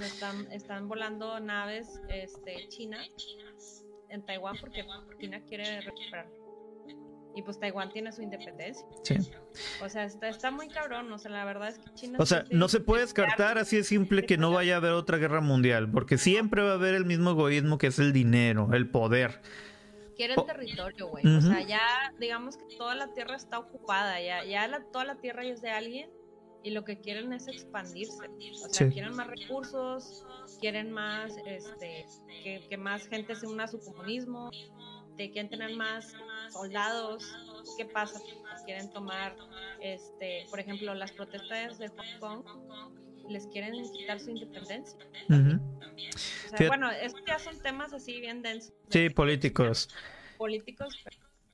[0.00, 2.98] están, están volando naves este, China
[4.08, 4.84] en Taiwán porque
[5.18, 6.28] China quiere recuperar
[7.38, 8.84] y pues Taiwán tiene su independencia.
[9.04, 9.14] Sí.
[9.80, 11.12] O sea, está, está muy cabrón.
[11.12, 12.18] O sea, la verdad es que China.
[12.20, 15.18] O sea, no se puede descartar así de simple que no vaya a haber otra
[15.18, 18.90] guerra mundial, porque siempre va a haber el mismo egoísmo que es el dinero, el
[18.90, 19.40] poder.
[20.16, 21.24] Quieren territorio, güey.
[21.28, 25.14] O sea, ya digamos que toda la tierra está ocupada, ya, ya la, toda la
[25.14, 26.10] tierra es de alguien
[26.64, 28.18] y lo que quieren es expandirse.
[28.64, 30.26] O sea, quieren más recursos,
[30.60, 32.04] quieren más, este,
[32.42, 34.50] que, que más gente se una a su comunismo
[35.26, 36.14] quieren tener más
[36.50, 37.24] soldados.
[37.76, 38.20] ¿Qué pasa?
[38.64, 39.36] Quieren tomar,
[39.80, 42.44] este, por ejemplo, las protestas de Hong Kong
[43.28, 44.98] les quieren quitar su independencia.
[46.66, 48.72] bueno, estos ya son temas así bien densos.
[48.88, 49.88] Sí, políticos.
[50.38, 50.96] Políticos.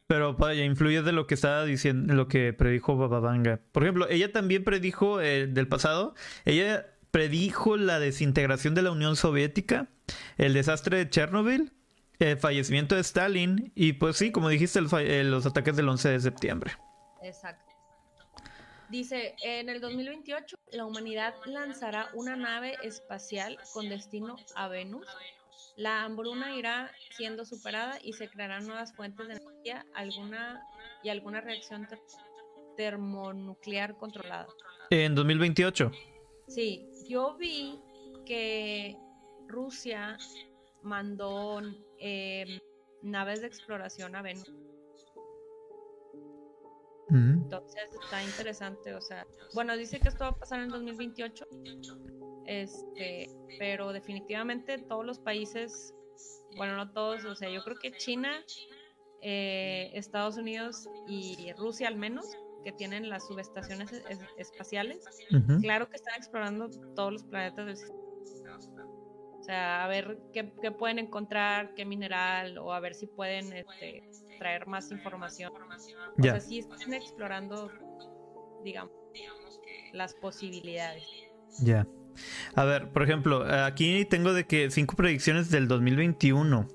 [0.07, 3.61] Pero vaya, influye de lo que estaba diciendo, lo que predijo Bababanga.
[3.73, 9.17] Por ejemplo, ella también predijo eh, del pasado, ella predijo la desintegración de la Unión
[9.17, 9.89] Soviética,
[10.37, 11.73] el desastre de Chernobyl
[12.19, 16.73] el fallecimiento de Stalin y pues sí, como dijiste, los ataques del 11 de septiembre.
[17.23, 17.65] Exacto.
[18.91, 25.07] Dice, en el 2028 la humanidad lanzará una nave espacial con destino a Venus.
[25.77, 30.63] La hambruna irá siendo superada y se crearán nuevas fuentes de energía alguna,
[31.03, 31.89] y alguna reacción
[32.77, 34.47] termonuclear controlada.
[34.91, 35.91] En 2028.
[36.47, 37.81] Sí, yo vi
[38.27, 38.97] que
[39.49, 40.17] Rusia
[40.85, 41.61] mandó
[41.99, 42.61] em,
[43.03, 44.51] naves de exploración a Venus.
[47.45, 51.47] Entonces está interesante, o sea, bueno, dice que esto va a pasar en 2028,
[52.47, 55.95] este, pero definitivamente todos los países,
[56.57, 58.43] bueno, no todos, o sea, yo creo que China,
[59.21, 62.27] eh, Estados Unidos y Rusia al menos
[62.65, 65.05] que tienen las subestaciones es- es- espaciales,
[65.61, 68.01] claro que están explorando todos los planetas del sistema.
[69.45, 73.53] O sea, a ver qué, qué pueden encontrar, qué mineral, o a ver si pueden
[73.53, 74.03] este,
[74.39, 75.53] traer más información.
[75.53, 76.33] O Ya.
[76.33, 77.71] sea, sí están explorando,
[78.65, 78.91] digamos,
[79.93, 81.05] las posibilidades.
[81.61, 81.87] Ya.
[82.57, 86.67] A ver, por ejemplo, aquí tengo de que cinco predicciones del 2021.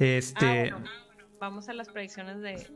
[0.00, 0.90] Este, Ah, bueno,
[1.38, 2.66] vamos a las predicciones de,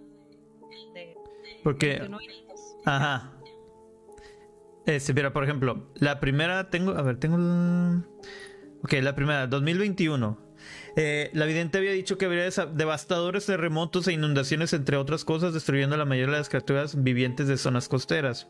[0.94, 1.16] de
[1.64, 2.76] porque 21 y dos.
[2.84, 3.32] Ajá.
[4.86, 8.04] Este, mira, por ejemplo, la primera tengo, a ver, tengo el-
[8.82, 10.38] Ok, la primera, 2021.
[10.96, 15.96] Eh, la vidente había dicho que habría devastadores terremotos e inundaciones, entre otras cosas, destruyendo
[15.96, 18.48] la mayoría de las criaturas vivientes de zonas costeras.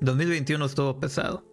[0.00, 1.44] 2021 estuvo pesado.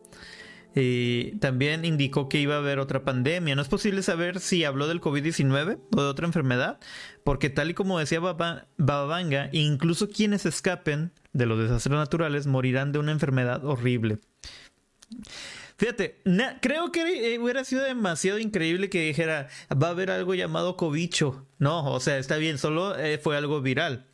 [0.73, 3.55] Y también indicó que iba a haber otra pandemia.
[3.55, 6.79] No es posible saber si habló del COVID-19 o de otra enfermedad,
[7.25, 12.93] porque tal y como decía Baba- Bababanga, incluso quienes escapen de los desastres naturales morirán
[12.93, 14.19] de una enfermedad horrible.
[15.82, 20.36] Fíjate, na- creo que eh, hubiera sido demasiado increíble que dijera, va a haber algo
[20.36, 21.48] llamado cobicho.
[21.58, 24.06] No, o sea, está bien, solo eh, fue algo viral.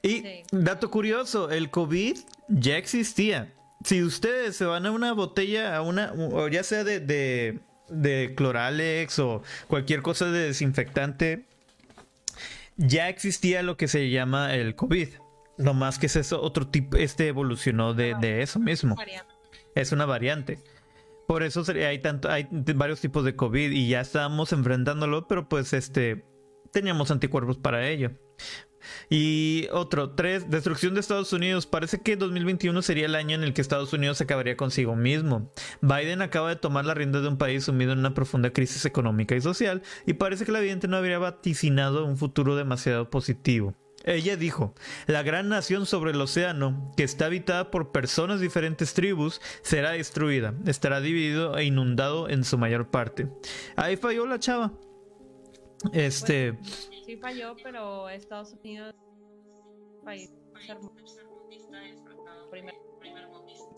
[0.00, 0.42] Y Sí.
[0.50, 2.16] dato curioso, el COVID
[2.48, 3.52] ya existía.
[3.84, 7.58] Si ustedes se van a una botella, a una, o ya sea de, de,
[7.90, 11.44] de Cloralex o cualquier cosa de desinfectante,
[12.78, 15.08] ya existía lo que se llama el COVID.
[15.58, 18.96] No más que es eso, otro tipo, este evolucionó de, de eso mismo.
[19.74, 20.60] Es una variante.
[21.26, 25.72] Por eso hay tanto, hay varios tipos de COVID y ya estábamos enfrentándolo, pero pues
[25.72, 26.24] este
[26.72, 28.10] teníamos anticuerpos para ello.
[29.08, 31.66] Y otro, tres, destrucción de Estados Unidos.
[31.66, 35.50] Parece que 2021 sería el año en el que Estados Unidos acabaría consigo mismo.
[35.80, 39.34] Biden acaba de tomar la rienda de un país sumido en una profunda crisis económica
[39.34, 43.74] y social y parece que la vidente no habría vaticinado un futuro demasiado positivo.
[44.04, 44.74] Ella dijo,
[45.06, 49.92] la gran nación sobre el océano, que está habitada por personas de diferentes tribus, será
[49.92, 53.28] destruida, estará dividido e inundado en su mayor parte.
[53.76, 54.72] Ahí falló la chava.
[55.92, 56.56] Este,
[57.04, 58.94] Sí falló, pero Estados Unidos
[60.04, 60.30] país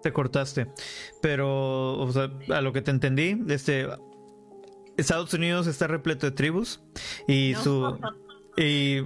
[0.03, 0.69] te cortaste.
[1.21, 3.89] Pero, o sea, a lo que te entendí, este,
[4.97, 6.81] Estados Unidos está repleto de tribus
[7.27, 7.63] y No.
[7.63, 7.99] su...
[8.57, 9.03] Y...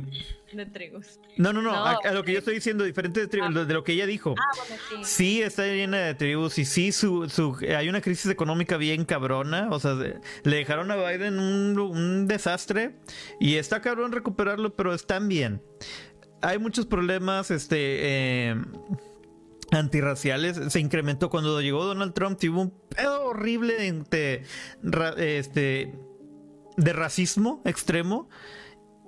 [0.56, 1.20] de trigos.
[1.36, 3.74] No, no, no, No, a, a lo que yo estoy diciendo, diferente de, tribus, de
[3.74, 4.34] lo que ella dijo.
[4.38, 4.96] Ah, bueno, sí.
[5.04, 9.68] Sí, está llena de tribus y sí, su, su, hay una crisis económica bien cabrona.
[9.70, 12.96] O sea, le dejaron a Biden un, un desastre
[13.38, 15.62] y está cabrón recuperarlo, pero están bien.
[16.42, 17.76] Hay muchos problemas, este,
[18.50, 18.56] eh,
[19.70, 20.60] antirraciales.
[20.72, 24.42] Se incrementó cuando llegó Donald Trump, tuvo un pedo horrible de,
[24.82, 25.94] de este,
[26.76, 28.28] de racismo extremo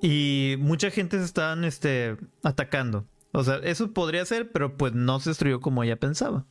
[0.03, 3.07] y mucha gente se estaban este, atacando.
[3.33, 6.47] O sea, eso podría ser, pero pues no se destruyó como ella pensaba.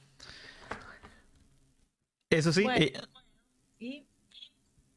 [2.29, 2.79] Eso sí, Bueno.
[2.85, 2.93] eh,
[3.79, 4.07] Y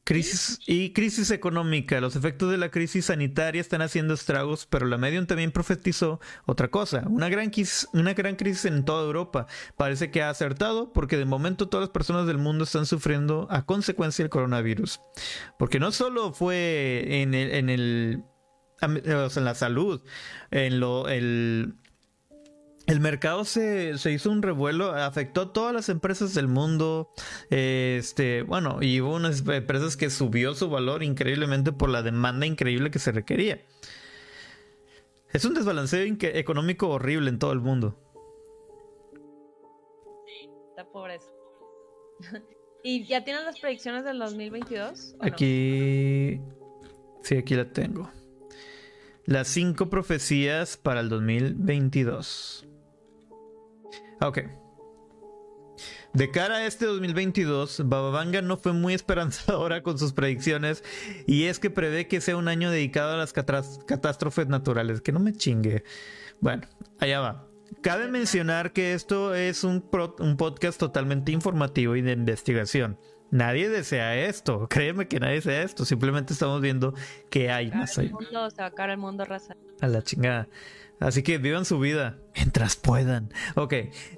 [0.05, 1.99] crisis y crisis económica.
[1.99, 6.69] Los efectos de la crisis sanitaria están haciendo estragos, pero la Medium también profetizó otra
[6.69, 9.47] cosa, una gran crisis, una gran crisis en toda Europa.
[9.77, 13.65] Parece que ha acertado porque de momento todas las personas del mundo están sufriendo a
[13.65, 15.01] consecuencia del coronavirus.
[15.57, 18.23] Porque no solo fue en el, en el
[18.81, 20.01] en la salud,
[20.51, 21.75] en lo el
[22.87, 27.09] el mercado se, se hizo un revuelo, afectó a todas las empresas del mundo.
[27.49, 32.91] Este, bueno, y hubo unas empresas que subió su valor increíblemente por la demanda increíble
[32.91, 33.59] que se requería.
[35.31, 37.99] Es un desbalanceo económico horrible en todo el mundo.
[40.77, 41.29] la pobreza.
[42.83, 45.15] ¿Y ya tienen las predicciones del 2022?
[45.15, 45.25] ¿o no?
[45.25, 46.39] Aquí.
[47.23, 48.11] Sí, aquí la tengo.
[49.25, 52.67] Las cinco profecías para el 2022.
[54.21, 54.39] Ok.
[56.13, 60.83] De cara a este 2022, Bababanga no fue muy esperanzadora con sus predicciones
[61.25, 65.01] y es que prevé que sea un año dedicado a las catástrofes naturales.
[65.01, 65.83] Que no me chingue.
[66.39, 66.67] Bueno,
[66.99, 67.47] allá va.
[67.81, 69.81] Cabe mencionar que esto es un
[70.37, 72.99] podcast totalmente informativo y de investigación.
[73.31, 76.93] Nadie desea esto, créeme que nadie desea esto, simplemente estamos viendo
[77.29, 78.11] que hay más allá.
[78.11, 79.55] mundo, se va a acabar el mundo raza.
[79.81, 80.47] A la chingada.
[80.97, 83.29] Así que vivan su vida mientras puedan.
[83.55, 83.73] Ok,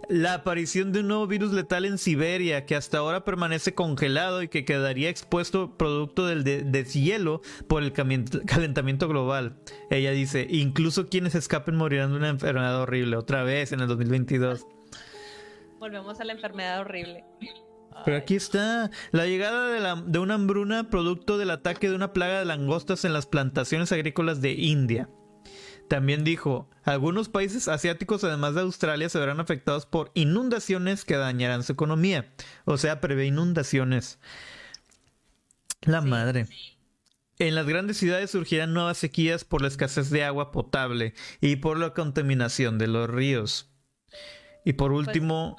[0.09, 4.47] la aparición de un nuevo virus letal en Siberia que hasta ahora permanece congelado y
[4.47, 9.57] que quedaría expuesto producto del de- deshielo por el calentamiento global.
[9.89, 14.67] Ella dice, incluso quienes escapen morirán de una enfermedad horrible otra vez en el 2022.
[15.79, 17.23] Volvemos a la enfermedad horrible.
[18.05, 22.13] Pero aquí está la llegada de, la- de una hambruna producto del ataque de una
[22.13, 25.09] plaga de langostas en las plantaciones agrícolas de India.
[25.89, 31.63] También dijo, algunos países asiáticos, además de Australia, se verán afectados por inundaciones que dañarán
[31.63, 32.33] su economía.
[32.65, 34.19] O sea, prevé inundaciones.
[35.81, 36.47] La madre.
[37.39, 41.77] En las grandes ciudades surgirán nuevas sequías por la escasez de agua potable y por
[41.77, 43.69] la contaminación de los ríos.
[44.65, 45.55] Y por pues, último...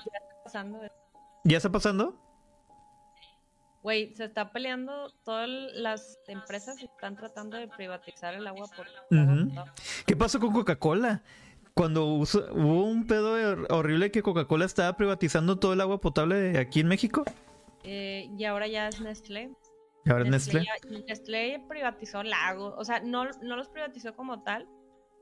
[1.45, 2.28] ¿Ya está pasando?
[3.89, 8.87] Güey, se está peleando, todas las empresas están tratando de privatizar el agua por...
[10.05, 11.23] ¿Qué pasó con Coca-Cola?
[11.73, 13.33] Cuando hubo un pedo
[13.71, 17.25] horrible que Coca-Cola estaba privatizando todo el agua potable aquí en México.
[17.83, 19.53] Eh, y ahora ya es Nestlé.
[20.05, 20.67] ¿Y ahora es Nestlé?
[21.07, 24.69] Nestlé, privatizó lagos, o sea, no, no los privatizó como tal,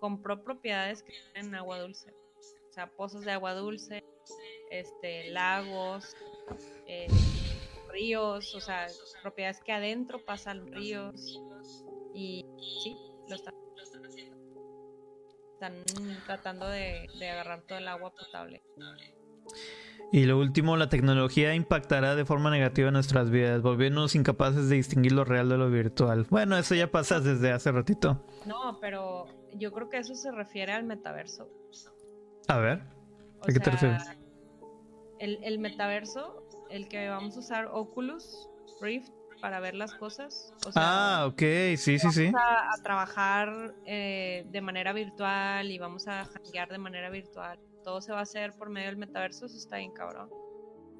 [0.00, 2.12] compró propiedades que tienen agua dulce.
[2.68, 4.02] O sea, pozos de agua dulce,
[4.72, 6.16] este, lagos,
[6.88, 7.06] eh,
[7.96, 8.86] ríos, o sea,
[9.22, 11.40] propiedades que adentro pasan ríos
[12.14, 12.44] y
[12.82, 12.96] sí,
[13.28, 13.54] lo están
[14.04, 14.36] haciendo.
[15.54, 15.74] Están
[16.26, 18.62] tratando de, agarrar todo el agua potable.
[20.12, 24.76] Y lo último, la tecnología impactará de forma negativa en nuestras vidas, volviéndonos incapaces de
[24.76, 26.26] distinguir lo real de lo virtual.
[26.28, 28.24] Bueno, eso ya pasa desde hace ratito.
[28.44, 31.48] No, pero yo creo que eso se refiere al metaverso.
[32.48, 32.82] A ver,
[33.42, 34.02] ¿a qué te refieres?
[35.18, 38.48] El, el metaverso el que vamos a usar Oculus
[38.80, 40.52] Rift para ver las cosas.
[40.74, 41.40] ah, ok,
[41.76, 42.32] sí, sí, sí.
[42.36, 47.58] A, a trabajar eh, de manera virtual y vamos a hackear de manera virtual.
[47.84, 50.30] Todo se va a hacer por medio del metaverso, eso está bien cabrón.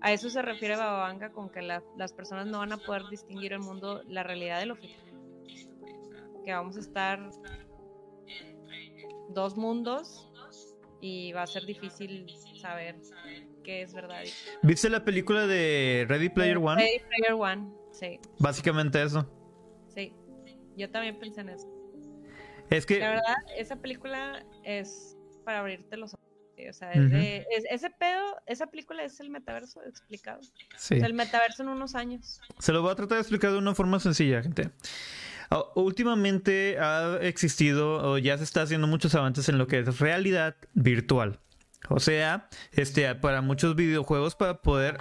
[0.01, 3.61] A eso se refiere Bababanga con que las personas no van a poder distinguir el
[3.61, 5.15] mundo, la realidad de lo ficticio.
[6.45, 7.31] Que vamos a estar
[9.31, 10.31] dos mundos
[11.01, 12.27] y va a ser difícil
[12.61, 12.97] saber
[13.67, 14.23] que es verdad.
[14.63, 16.77] ¿Viste la película de Ready Player One?
[16.77, 18.21] Ready Player One, sí.
[18.39, 19.29] Básicamente eso.
[19.93, 20.15] Sí,
[20.77, 21.67] yo también pensé en eso.
[22.71, 23.01] Es que...
[23.01, 26.25] La verdad, esa película es para abrirte los ojos.
[26.71, 30.41] O sea, ese pedo, esa película es el metaverso explicado.
[30.79, 30.95] Sí.
[30.95, 32.41] el metaverso en unos años.
[32.61, 34.71] Se lo voy a tratar de explicar de una forma sencilla, gente.
[35.51, 39.99] Ah, últimamente ha existido o ya se está haciendo muchos avances en lo que es
[39.99, 41.41] realidad virtual.
[41.89, 44.99] O sea, este, para muchos videojuegos para poder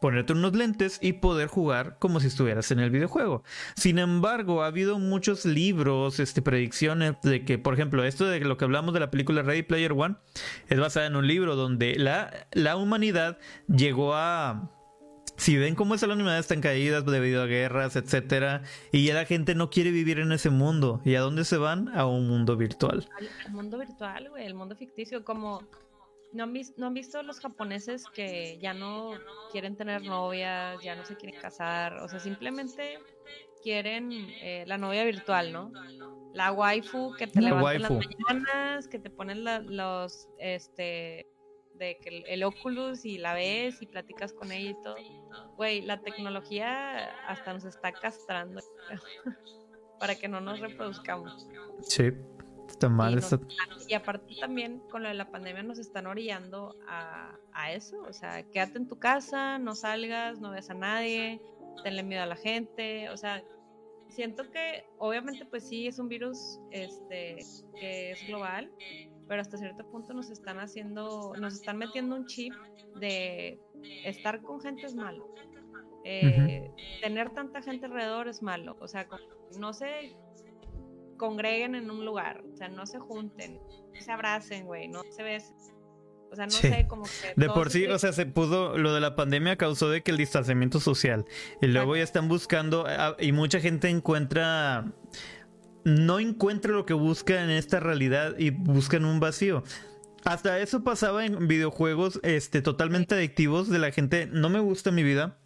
[0.00, 3.42] ponerte unos lentes y poder jugar como si estuvieras en el videojuego.
[3.76, 8.56] Sin embargo, ha habido muchos libros, este, predicciones de que, por ejemplo, esto de lo
[8.56, 10.16] que hablamos de la película Ready Player One
[10.68, 13.38] es basada en un libro donde la, la humanidad
[13.68, 14.70] llegó a...
[15.36, 19.24] Si ven cómo es la humanidad están caídas debido a guerras, etcétera, y ya la
[19.24, 21.00] gente no quiere vivir en ese mundo.
[21.04, 21.96] ¿Y a dónde se van?
[21.96, 23.08] A un mundo virtual.
[23.16, 25.62] Al, mundo virtual, güey, el mundo ficticio, como
[26.32, 29.12] ¿No han, visto, ¿No han visto los japoneses que ya no
[29.50, 31.94] quieren tener novias, ya no se quieren casar?
[31.94, 32.98] O sea, simplemente
[33.62, 34.12] quieren
[34.42, 35.72] eh, la novia virtual, ¿no?
[36.34, 41.26] La waifu que te levanta las mañanas, que te ponen los, este,
[41.78, 44.96] de que el, Oculus y la ves y platicas con ella y todo.
[45.56, 48.60] Güey, la tecnología hasta nos está castrando
[50.00, 51.48] para que no nos reproduzcamos.
[51.80, 52.12] Sí.
[52.78, 53.20] Está mal.
[53.88, 58.00] Y, aparte también con lo de la pandemia nos están orillando a, a, eso.
[58.08, 61.40] O sea, quédate en tu casa, no salgas, no veas a nadie,
[61.82, 63.10] tenle miedo a la gente.
[63.10, 63.42] O sea,
[64.10, 67.38] siento que obviamente pues sí es un virus este,
[67.74, 68.70] que es global,
[69.26, 72.54] pero hasta cierto punto nos están haciendo, nos están metiendo un chip
[73.00, 73.58] de
[74.04, 75.34] estar con gente es malo.
[76.04, 76.70] Eh,
[77.02, 78.76] tener tanta gente alrededor es malo.
[78.80, 79.08] O sea,
[79.58, 80.16] no sé
[81.18, 83.60] congreguen en un lugar, o sea, no se junten,
[83.94, 85.54] no se abracen, güey, no se besen.
[86.30, 87.32] O sea, no sé, como que...
[87.36, 90.18] De por sí, o sea, se pudo, lo de la pandemia causó de que el
[90.18, 91.24] distanciamiento social.
[91.62, 94.92] Y luego ya están buscando, ah, y mucha gente encuentra,
[95.84, 99.62] no encuentra lo que busca en esta realidad y buscan un vacío.
[100.24, 105.02] Hasta eso pasaba en videojuegos este, totalmente adictivos de la gente, no me gusta mi
[105.02, 105.38] vida,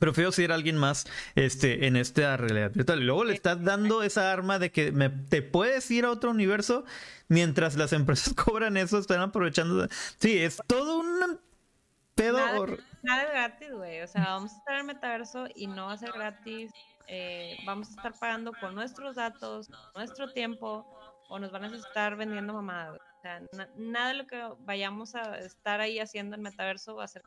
[0.00, 3.00] prefiero ser alguien más este, en esta realidad virtual.
[3.00, 6.30] Y luego le estás dando esa arma de que me, te puedes ir a otro
[6.30, 6.84] universo
[7.28, 9.86] mientras las empresas cobran eso, están aprovechando.
[10.18, 11.38] Sí, es todo un
[12.16, 12.38] pedo.
[13.02, 14.02] Nada, es gratis, güey.
[14.02, 16.72] O sea, vamos a estar en el metaverso y no va a ser gratis.
[17.06, 20.86] Eh, vamos a estar pagando con nuestros datos, nuestro tiempo,
[21.28, 22.98] o nos van a estar vendiendo mamadas.
[23.18, 23.42] O sea,
[23.76, 27.22] nada de lo que vayamos a estar ahí haciendo en metaverso va a ser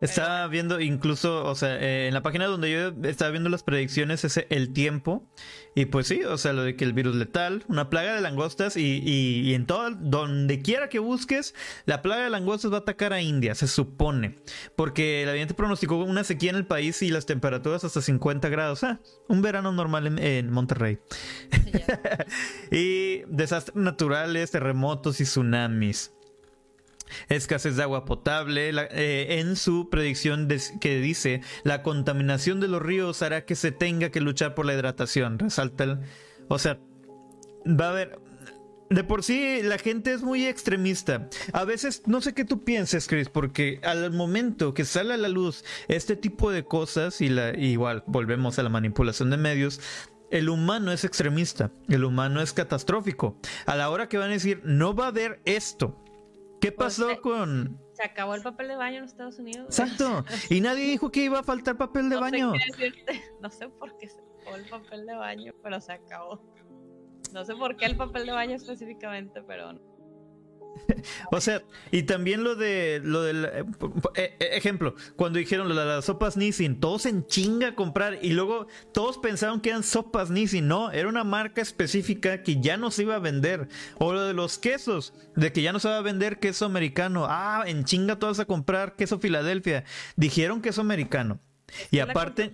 [0.00, 4.24] Estaba viendo incluso, o sea, eh, en la página donde yo estaba viendo las predicciones
[4.24, 5.26] es el tiempo.
[5.74, 8.76] Y pues sí, o sea, lo de que el virus letal, una plaga de langostas
[8.76, 11.54] y, y, en todo, donde quiera que busques,
[11.86, 14.36] la plaga de langostas va a atacar a India, se supone.
[14.76, 18.84] Porque el aviante pronosticó una sequía en el país y las temperaturas hasta 50 grados.
[18.84, 20.98] Ah, un verano normal en, en Monterrey.
[22.70, 26.15] y desastres naturales, terremotos y tsunamis
[27.28, 30.48] escasez de agua potable, eh, en su predicción
[30.80, 34.74] que dice, la contaminación de los ríos hará que se tenga que luchar por la
[34.74, 35.38] hidratación.
[35.38, 35.98] Resalta el...
[36.48, 36.78] O sea,
[37.66, 38.18] va a haber...
[38.88, 41.28] De por sí la gente es muy extremista.
[41.52, 45.28] A veces no sé qué tú pienses, Chris, porque al momento que sale a la
[45.28, 49.80] luz este tipo de cosas y la igual volvemos a la manipulación de medios,
[50.30, 53.36] el humano es extremista, el humano es catastrófico.
[53.66, 56.00] A la hora que van a decir, no va a haber esto,
[56.60, 57.80] ¿Qué pues, pasó con...?
[57.92, 59.66] Se acabó el papel de baño en Estados Unidos.
[59.66, 60.24] Exacto.
[60.50, 62.52] Y nadie dijo que iba a faltar papel de baño.
[63.40, 66.42] no sé por qué se acabó el papel de baño, pero se acabó.
[67.32, 69.72] No sé por qué el papel de baño específicamente, pero
[71.32, 73.64] o sea, y también lo de lo del eh,
[74.14, 78.30] eh, eh, ejemplo, cuando dijeron de las sopas Nissin, todos en chinga a comprar y
[78.30, 82.90] luego todos pensaron que eran sopas Nissin, no, era una marca específica que ya no
[82.90, 83.68] se iba a vender.
[83.98, 87.26] O lo de los quesos, de que ya no se va a vender queso americano.
[87.28, 89.84] Ah, en chinga todos a comprar queso Filadelfia.
[90.16, 91.40] Dijeron queso americano.
[91.90, 92.52] y aparte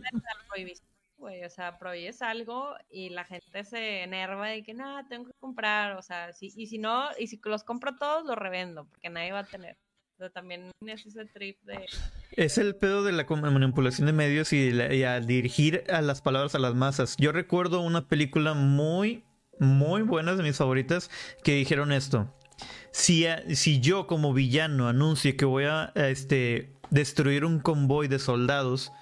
[1.23, 5.97] o sea, prohíbes algo y la gente se enerva y que nada, tengo que comprar,
[5.97, 9.33] o sea, si, y si no, y si los compro todos, los revendo, porque nadie
[9.33, 9.77] va a tener.
[10.19, 11.87] Pero también es ese trip de...
[12.33, 14.71] Es el pedo de la manipulación de medios y,
[15.05, 17.17] a dirigir a las palabras a las masas.
[17.19, 19.25] Yo recuerdo una película muy,
[19.59, 21.11] muy buena, de mis favoritas,
[21.43, 22.33] que dijeron esto.
[22.93, 28.93] Si, si yo como villano anuncio que voy a este, destruir un convoy de soldados,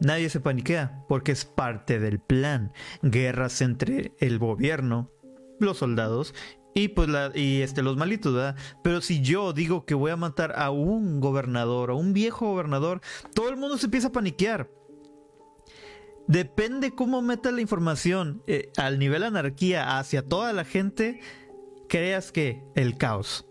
[0.00, 2.72] Nadie se paniquea porque es parte del plan.
[3.02, 5.10] Guerras entre el gobierno,
[5.58, 6.34] los soldados
[6.74, 8.56] y pues y este los malitos, ¿verdad?
[8.82, 13.00] Pero si yo digo que voy a matar a un gobernador, a un viejo gobernador,
[13.34, 14.70] todo el mundo se empieza a paniquear.
[16.28, 21.20] Depende cómo meta la información eh, al nivel anarquía hacia toda la gente,
[21.88, 23.45] creas que el caos.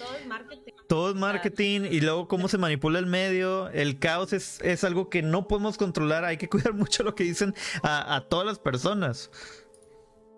[0.00, 3.68] Todo es marketing todo es marketing y luego cómo se manipula el medio.
[3.68, 6.24] El caos es, es algo que no podemos controlar.
[6.24, 9.30] Hay que cuidar mucho lo que dicen a, todas las personas.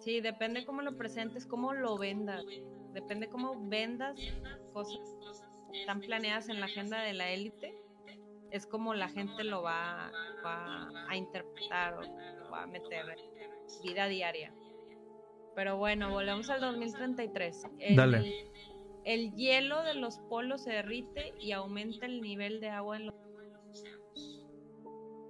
[0.00, 2.44] Sí, depende cómo lo presentes, cómo lo vendas.
[2.92, 4.14] Depende cómo vendas
[4.74, 5.00] cosas
[5.86, 7.74] tan planeadas en la agenda de la élite.
[8.50, 10.12] Es como la gente lo va,
[10.44, 13.06] a interpretar o va a meter
[13.82, 14.52] vida diaria.
[15.56, 17.62] Pero bueno, volvemos al 2033.
[17.96, 18.52] Dale
[19.05, 23.14] el hielo de los polos se derrite y aumenta el nivel de agua en los
[23.14, 23.18] o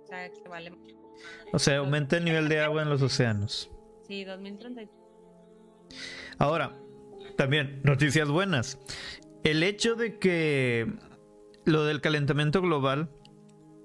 [0.07, 0.73] sea, que vale
[1.53, 3.71] o sea, aumenta el nivel de agua en los océanos.
[4.07, 4.91] Sí, 2030.
[6.39, 6.77] Ahora,
[7.37, 8.79] también noticias buenas.
[9.45, 10.93] El hecho de que
[11.65, 13.11] lo del calentamiento global,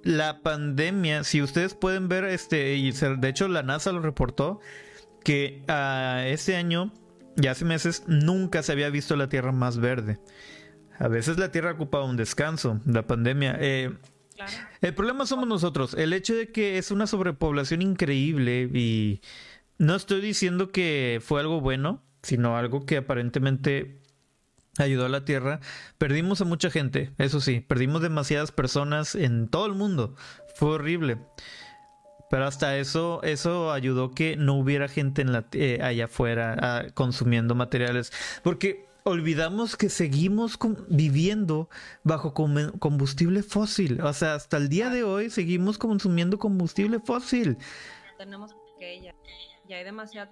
[0.04, 4.60] la pandemia, si ustedes pueden ver este y de hecho la NASA lo reportó
[5.24, 6.94] que a ah, este año
[7.38, 10.20] y hace meses nunca se había visto la Tierra más verde.
[11.00, 13.58] A veces la Tierra ocupaba un descanso, la pandemia.
[13.60, 13.94] Eh,
[14.82, 15.94] el problema somos nosotros.
[15.94, 19.22] El hecho de que es una sobrepoblación increíble y
[19.78, 24.02] no estoy diciendo que fue algo bueno, sino algo que aparentemente
[24.80, 25.60] ayudó a la Tierra.
[25.98, 30.16] Perdimos a mucha gente, eso sí, perdimos demasiadas personas en todo el mundo.
[30.56, 31.20] Fue horrible.
[32.30, 36.86] Pero hasta eso, eso ayudó que no hubiera gente en la, eh, allá afuera ah,
[36.94, 38.12] consumiendo materiales.
[38.44, 40.60] Porque olvidamos que seguimos
[40.90, 41.70] viviendo
[42.04, 44.02] bajo combustible fósil.
[44.02, 47.58] O sea, hasta el día de hoy seguimos consumiendo combustible fósil.
[48.18, 49.16] Tenemos que ya,
[49.68, 50.32] ya hay demasiada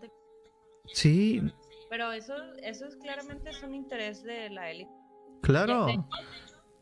[0.93, 1.41] Sí.
[1.89, 4.91] Pero eso, eso es claramente es un interés de la élite.
[5.41, 5.87] Claro.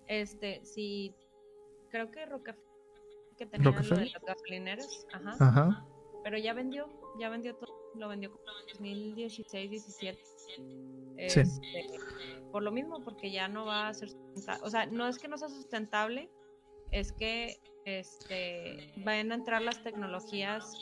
[0.07, 1.14] Este, sí,
[1.89, 2.72] creo que Rockefeller
[3.36, 5.07] que tenía lo de las gasolineras.
[5.39, 5.86] Ajá.
[6.23, 6.88] Pero ya vendió,
[7.19, 7.73] ya vendió todo.
[7.95, 10.23] Lo vendió como en 2016, 17.
[11.17, 11.43] Este,
[12.51, 14.61] por lo mismo, porque ya no va a ser sustentable.
[14.65, 16.31] O sea, no es que no sea sustentable,
[16.91, 20.75] es que este, van a entrar las tecnologías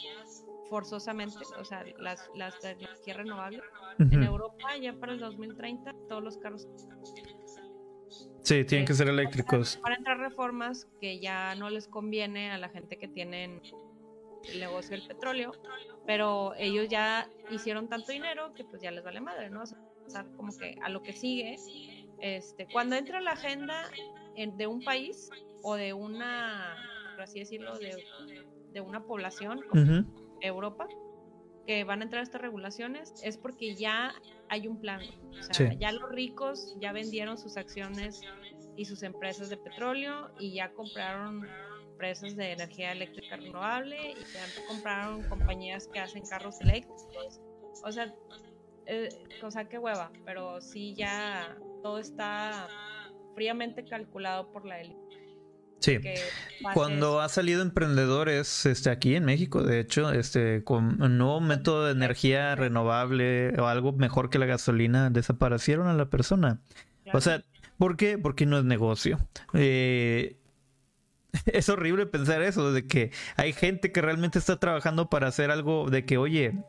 [0.70, 3.62] forzosamente, o sea, las, las tecnologías renovables.
[4.00, 6.68] En Europa, ya para el 2030, todos los carros
[8.52, 9.80] Sí, tienen que ser eléctricos.
[9.82, 13.62] Para entrar reformas que ya no les conviene a la gente que tienen
[14.44, 15.54] el negocio del petróleo,
[16.06, 19.64] pero ellos ya hicieron tanto dinero que pues ya les vale madre, ¿no?
[19.64, 21.56] O sea, como que a lo que sigue,
[22.20, 23.90] este, cuando entra la agenda
[24.36, 25.30] de un país,
[25.62, 26.76] o de una,
[27.16, 28.04] por así decirlo, de,
[28.74, 30.06] de una población como Ujú.
[30.42, 30.90] Europa,
[31.66, 34.14] que van a entrar estas regulaciones, es porque ya
[34.52, 35.02] hay un plan.
[35.40, 35.78] O sea, Sí.
[35.80, 38.22] ya los ricos ya vendieron sus acciones
[38.76, 41.48] y sus empresas de petróleo y ya compraron
[41.94, 47.40] empresas de energía eléctrica renovable y ya compraron compañías que hacen carros eléctricos.
[47.86, 48.14] O sea,
[48.88, 49.08] eh,
[49.42, 52.68] o sea, qué hueva, pero sí ya todo está
[53.34, 55.11] fríamente calculado por la élite.
[55.82, 56.00] Sí.
[56.74, 61.86] Cuando ha salido emprendedores este, aquí en México, de hecho, este, con un nuevo método
[61.86, 66.62] de energía renovable o algo mejor que la gasolina, desaparecieron a la persona.
[67.14, 67.44] O sea,
[67.78, 68.18] ¿por qué?
[68.18, 69.20] Porque no es negocio.
[69.54, 70.38] Eh,
[71.46, 75.90] es horrible pensar eso, de que hay gente que realmente está trabajando para hacer algo,
[75.90, 76.64] de que, oye,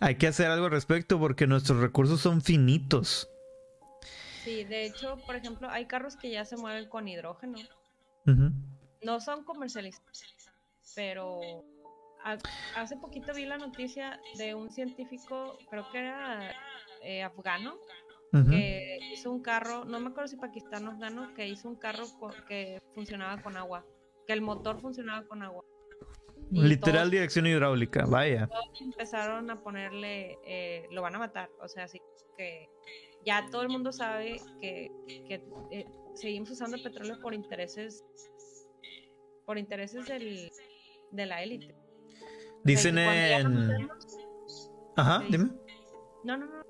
[0.00, 3.28] hay que hacer algo al respecto porque nuestros recursos son finitos.
[4.42, 7.58] Sí, de hecho, por ejemplo, hay carros que ya se mueven con hidrógeno.
[9.02, 10.24] No son comercializados,
[10.94, 11.40] pero
[12.24, 12.38] ha-
[12.76, 16.52] hace poquito vi la noticia de un científico, creo que era
[17.02, 17.76] eh, afgano,
[18.48, 22.04] que hizo un carro, no me acuerdo si pakistano o afgano, que hizo un carro
[22.48, 23.84] que funcionaba con agua,
[24.26, 25.64] que el motor funcionaba con agua.
[26.50, 28.46] Y Literal todos- dirección hidráulica, vaya.
[28.46, 32.00] todos empezaron a ponerle, eh, lo van a matar, o sea, así
[32.38, 32.68] que
[33.24, 34.90] ya todo el mundo sabe que,
[35.28, 38.04] que, eh, seguimos usando petróleo por intereses,
[39.46, 40.50] por intereses del,
[41.10, 41.74] de la élite.
[42.64, 43.44] Dicen en...
[43.68, 44.18] tenemos-
[44.96, 45.50] Ajá, dime.
[46.24, 46.62] No, no, no.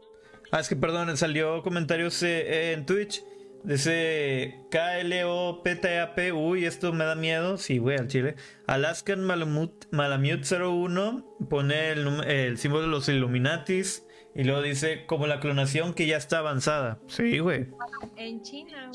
[0.50, 3.24] Ah, es que perdón, salió comentarios eh, en Twitch.
[3.64, 6.18] Dice KLOPTAP.
[6.34, 7.56] Uy, esto me da miedo.
[7.58, 8.34] Sí, güey, al chile.
[8.66, 14.06] Alaskan Malamute, Malamute 01 pone el, el símbolo de los Illuminatis.
[14.34, 16.98] Y luego dice como la clonación que ya está avanzada.
[17.06, 17.68] Sí, güey.
[18.16, 18.90] En China,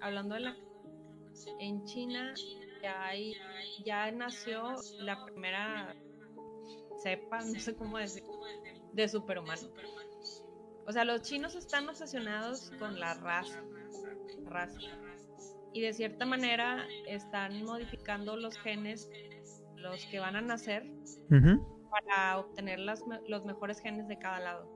[0.00, 0.56] hablando de la...
[1.60, 2.34] En China
[2.82, 3.34] ya hay,
[3.84, 5.94] ya nació la primera
[7.02, 8.22] cepa, no sé cómo decir,
[8.92, 9.60] de superhumano.
[10.86, 13.60] O sea, los chinos están obsesionados con la raza,
[14.44, 14.78] raza.
[15.72, 19.10] Y de cierta manera están modificando los genes,
[19.76, 20.86] los que van a nacer,
[21.90, 24.75] para obtener las me- los mejores genes de cada lado.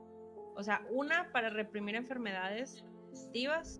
[0.55, 2.83] O sea, una para reprimir enfermedades
[3.25, 3.79] activas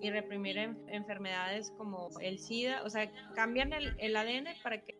[0.00, 2.82] y reprimir en- enfermedades como el SIDA.
[2.84, 4.98] O sea, cambian el, el ADN para que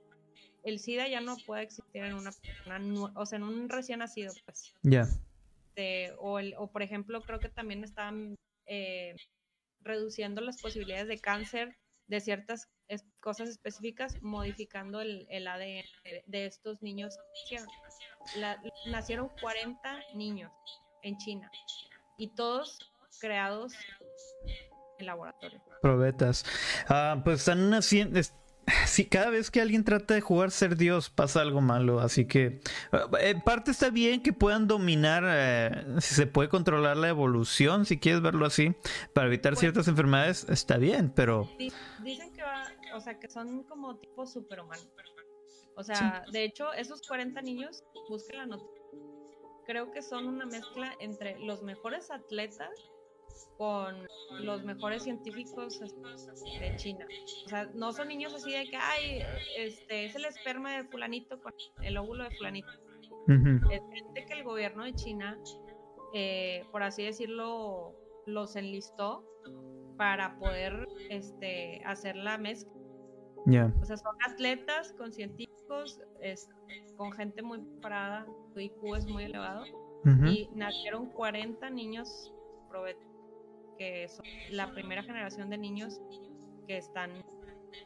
[0.65, 2.81] el SIDA ya no pueda existir en una persona,
[3.15, 4.75] o sea, en un recién nacido, pues.
[4.83, 5.07] Ya.
[6.19, 8.35] O, el- o, por ejemplo, creo que también están
[8.67, 9.15] eh,
[9.81, 11.77] reduciendo las posibilidades de cáncer
[12.09, 17.17] de ciertas es- cosas específicas, modificando el, el ADN de, de estos niños.
[18.37, 18.61] La-
[18.91, 20.51] nacieron 40 niños
[21.03, 21.51] en China
[22.17, 22.79] y todos
[23.21, 23.73] creados
[24.99, 25.61] en laboratorio.
[25.83, 26.45] Probetas.
[26.89, 28.21] Ah, pues están haciendo.
[28.87, 32.61] Sí, cada vez que alguien trata de jugar ser Dios pasa algo malo, así que
[33.21, 37.99] en parte está bien que puedan dominar, eh, si se puede controlar la evolución, si
[37.99, 38.75] quieres verlo así,
[39.15, 39.61] para evitar Bueno.
[39.61, 41.73] ciertas enfermedades, está bien, pero Di-
[42.03, 44.83] Dicen que va, o sea, que son como tipo superhumano.
[45.75, 48.67] O sea, de hecho, esos 40 niños, busquen la nota.
[49.69, 52.71] Creo que son una mezcla entre los mejores atletas
[53.59, 54.09] con
[54.41, 57.07] los mejores científicos de China.
[57.45, 59.23] O sea, no son niños así de que, ay,
[59.59, 61.53] este es el esperma de fulanito con
[61.83, 62.69] el óvulo de fulanito.
[63.71, 65.39] Es gente que el gobierno de China,
[66.15, 67.95] eh, por así decirlo,
[68.25, 69.23] los enlistó
[69.99, 72.73] para poder este, hacer la mezcla.
[73.51, 73.73] Ya.
[73.81, 76.49] O sea, son atletas con científicos, es-
[76.97, 79.65] con gente muy preparada, su IQ es muy elevado,
[80.05, 80.27] ujú.
[80.27, 82.33] y nacieron 40 niños
[83.79, 86.01] que son la primera generación de niños
[86.67, 87.11] que están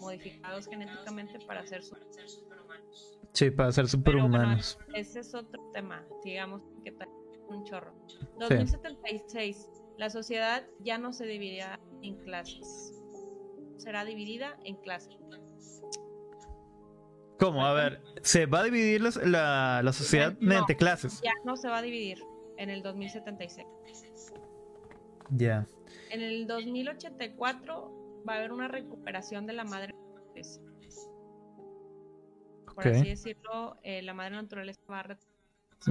[0.00, 1.94] modificados genéticamente para ser su-
[2.26, 3.18] superhumanos.
[3.32, 4.78] Sí, para ser superhumanos.
[4.94, 6.94] Ese es otro tema, digamos que
[7.48, 7.92] un chorro.
[8.38, 12.94] 2076, la sociedad ya no se dividirá en clases.
[13.76, 15.16] Será dividida en clases.
[17.42, 17.66] ¿Cómo?
[17.66, 20.46] A ver, ¿se va a dividir la, la sociedad No.
[20.46, 21.20] mediante clases?
[21.24, 22.22] Ya no se va a dividir
[22.56, 23.66] en el 2076.
[25.30, 25.66] Ya.
[26.10, 30.60] En el 2084 va a haber una recuperación de la madre naturaleza.
[32.76, 35.34] Por así decirlo, eh, la madre naturaleza va a retomar.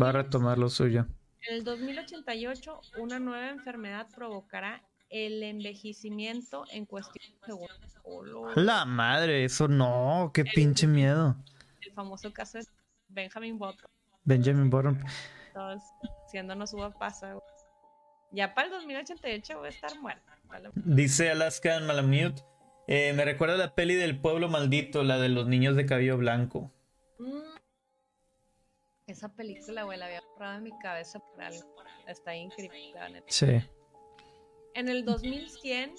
[0.02, 1.06] Va a retomar lo suyo.
[1.50, 4.82] En el 2088, una nueva enfermedad provocará
[5.12, 7.98] el envejecimiento en cuestión de segundos.
[8.04, 8.24] Oh,
[8.56, 11.36] La madre, eso no, qué pinche miedo.
[11.82, 12.66] El famoso caso de
[13.10, 13.90] Benjamin Button,
[14.24, 15.04] Benjamin Button.
[15.54, 15.84] todos
[16.30, 17.34] siéndonos uva pasa.
[17.34, 17.44] güey.
[18.32, 20.38] Ya para el 2088 voy a estar muerta.
[20.46, 20.70] ¿vale?
[20.76, 22.44] Dice Alaskan Malamute.
[22.88, 26.72] Eh, me recuerda la peli del pueblo maldito, la de los niños de cabello blanco.
[27.20, 27.52] Mm.
[29.08, 31.76] Esa película, güey, la había borrado en mi cabeza por algo.
[32.08, 33.26] Está increíble, la neta.
[33.30, 33.62] Sí.
[34.74, 35.94] En el 2100,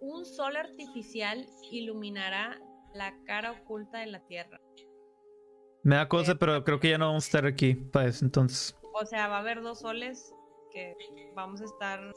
[0.00, 2.60] un sol artificial iluminará
[2.94, 4.60] la cara oculta de la Tierra.
[5.82, 8.76] Me da cosa, pero creo que ya no vamos a estar aquí para eso entonces.
[8.94, 10.32] O sea, va a haber dos soles
[10.70, 10.96] que
[11.34, 12.12] vamos a estar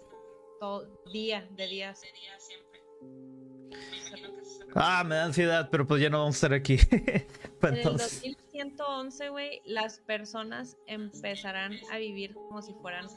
[0.60, 1.94] todo día, de día.
[4.76, 6.78] Ah, me da ansiedad, pero pues ya no vamos a estar aquí.
[7.60, 13.08] Pues En el entonces, 2111, güey, las personas empezarán a vivir como si fueran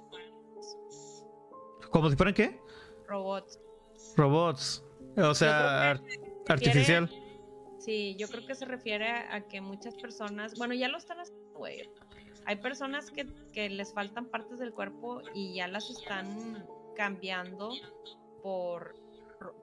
[1.91, 2.61] ¿Como si fueran qué?
[3.09, 3.59] Robots.
[4.17, 4.85] Robots.
[5.17, 6.03] O sea, ar-
[6.49, 7.11] artificial.
[7.79, 11.51] Sí, yo creo que se refiere a que muchas personas, bueno, ya lo están haciendo,
[11.55, 11.89] güey.
[12.45, 16.65] Hay personas que, que les faltan partes del cuerpo y ya las están
[16.97, 17.71] cambiando
[18.43, 18.95] por,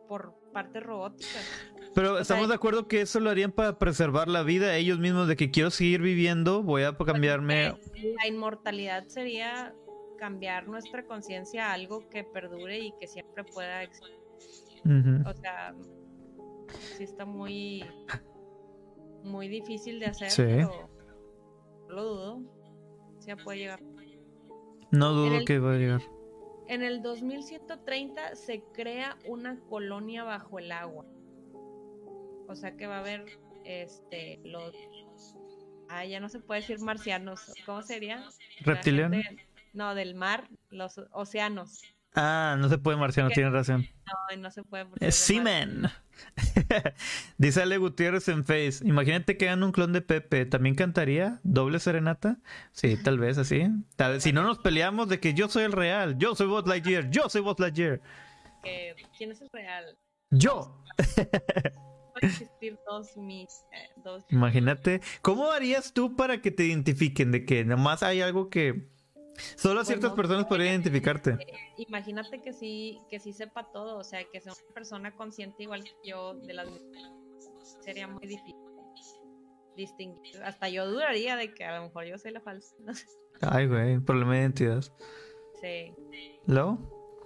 [0.08, 1.46] por partes robóticas.
[1.94, 5.36] Pero estamos de acuerdo que eso lo harían para preservar la vida ellos mismos, de
[5.36, 7.74] que quiero seguir viviendo, voy a cambiarme.
[8.22, 9.74] La inmortalidad sería
[10.18, 14.16] cambiar nuestra conciencia a algo que perdure y que siempre pueda existir.
[15.26, 15.74] O sea,
[16.98, 17.84] sí está muy,
[19.24, 20.44] muy difícil de hacer, Sí.
[20.44, 20.90] pero
[21.88, 22.42] no lo dudo.
[23.20, 23.82] Sí puede llegar.
[24.92, 26.02] No dudo En el- que va a llegar.
[26.68, 31.06] En el 2130 se crea una colonia bajo el agua.
[32.48, 33.26] O sea que va a haber
[33.64, 34.74] este los
[35.88, 37.54] Ah, ya no se puede decir marcianos.
[37.66, 38.18] ¿Cómo sería?
[38.18, 39.22] La ¿Reptiliano?
[39.22, 41.82] gente- No, del mar, los océanos.
[42.16, 43.86] Ah, no se puede, Marciano, tienes razón.
[44.32, 44.86] No, no se puede.
[44.86, 45.12] mar.
[45.12, 45.92] Seaman.
[47.38, 48.80] Dice Ale Gutiérrez en Face.
[48.86, 50.46] Imagínate que hagan un clon de Pepe.
[50.46, 51.42] ¿También cantaría?
[51.44, 52.38] ¿Doble serenata?
[52.72, 53.68] Sí, tal vez así.
[53.98, 54.24] Tal vez.
[54.24, 57.28] Si no nos peleamos de que yo soy el real, yo soy Buzz Lightyear, yo
[57.28, 58.00] soy Buzz Lightyear.
[59.18, 59.98] ¿Quién es el real?
[60.32, 60.82] Yo.
[62.22, 65.02] Existir dos mis, eh, dos Imagínate.
[65.22, 67.34] ¿Cómo harías tú para que te identifiquen?
[67.34, 68.95] De que nomás hay algo que
[69.56, 71.38] solo Pues ciertas no personas podrían identificarte.
[71.78, 75.84] Imagínate que sí, que sí sepa todo, o sea, que sea una persona consciente igual
[75.84, 76.70] que yo de las
[77.82, 78.56] sería muy difícil
[79.76, 80.42] distinguir.
[80.44, 82.76] Hasta yo dudaría de que a lo mejor yo soy la falsa.
[82.86, 83.06] No sé.
[83.42, 84.82] Ay, güey, problema de identidad.
[85.62, 85.94] Sí.
[86.48, 86.80] ¿Lo?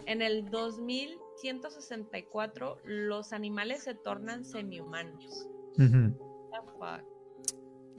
[0.06, 5.48] En el 2164 los animales se tornan semi-humanos.
[5.78, 6.18] Ujú.
[6.50, 7.04] What the fuck?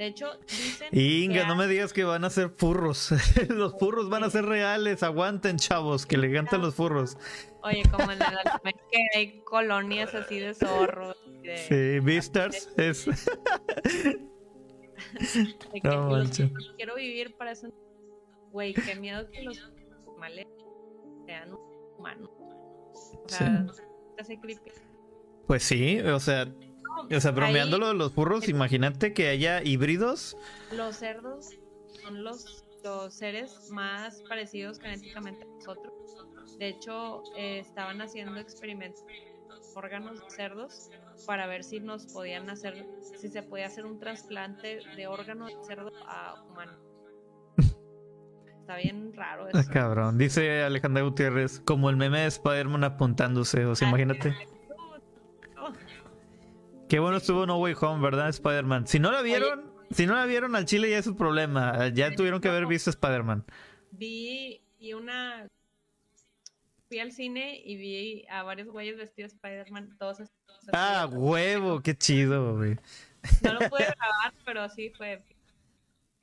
[0.01, 3.11] De hecho, dicen Inga, no me digas que van a ser furros.
[3.51, 5.03] los furros van a ser reales.
[5.03, 7.18] Aguanten, chavos, que le encantan los furros.
[7.62, 11.18] Oye, como en el anime que hay colonias así de zorros.
[11.42, 13.05] De, Sí, Beastars es.
[15.74, 16.51] de que No los- manches.
[16.76, 17.68] quiero vivir para eso.
[18.53, 19.59] Güey, qué miedo que los
[20.09, 20.46] animales
[21.26, 21.53] sean
[21.98, 22.30] humanos.
[22.40, 23.66] O sea,
[24.16, 24.70] te hace creepy.
[25.46, 26.48] Pues sí, o sea,
[27.14, 30.36] o sea, bromeando Ahí- los furros, imagínate que haya híbridos.
[30.72, 31.51] Los cerdos
[32.03, 35.93] son los, los seres más parecidos genéticamente a nosotros.
[36.59, 39.03] De hecho, eh, estaban haciendo experimentos
[39.49, 40.91] con órganos de cerdos
[41.26, 42.86] para ver si nos podían hacer,
[43.18, 46.72] si se podía hacer un trasplante de órgano de cerdo a humano.
[48.61, 49.70] Está bien raro Ah, eso.
[49.72, 53.64] cabrón, dice Alejandra Gutiérrez, como el meme de Spider-Man apuntándose.
[53.66, 54.30] O sea, imagínate.
[54.30, 54.60] Oh,
[56.91, 58.28] Qué bueno estuvo No Way Home, ¿verdad?
[58.30, 58.88] Spider-Man.
[58.88, 61.86] Si no la vieron, si no la vieron al chile ya es su problema.
[61.88, 63.45] Ya tuvieron que haber visto Spider-Man.
[63.93, 65.47] vi, vi una.
[66.88, 70.18] Fui al cine y vi a varios güeyes vestidos de Spider-Man, todos
[70.72, 72.76] Ah, huevo, qué chido, güey.
[73.43, 75.22] No lo pude grabar, pero sí fue.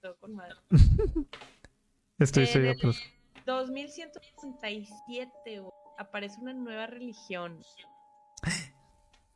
[0.01, 0.55] Todo con madre.
[2.20, 2.72] Estoy En seguro.
[2.72, 3.01] el pues.
[3.45, 7.57] 2167 güey, aparece una nueva religión.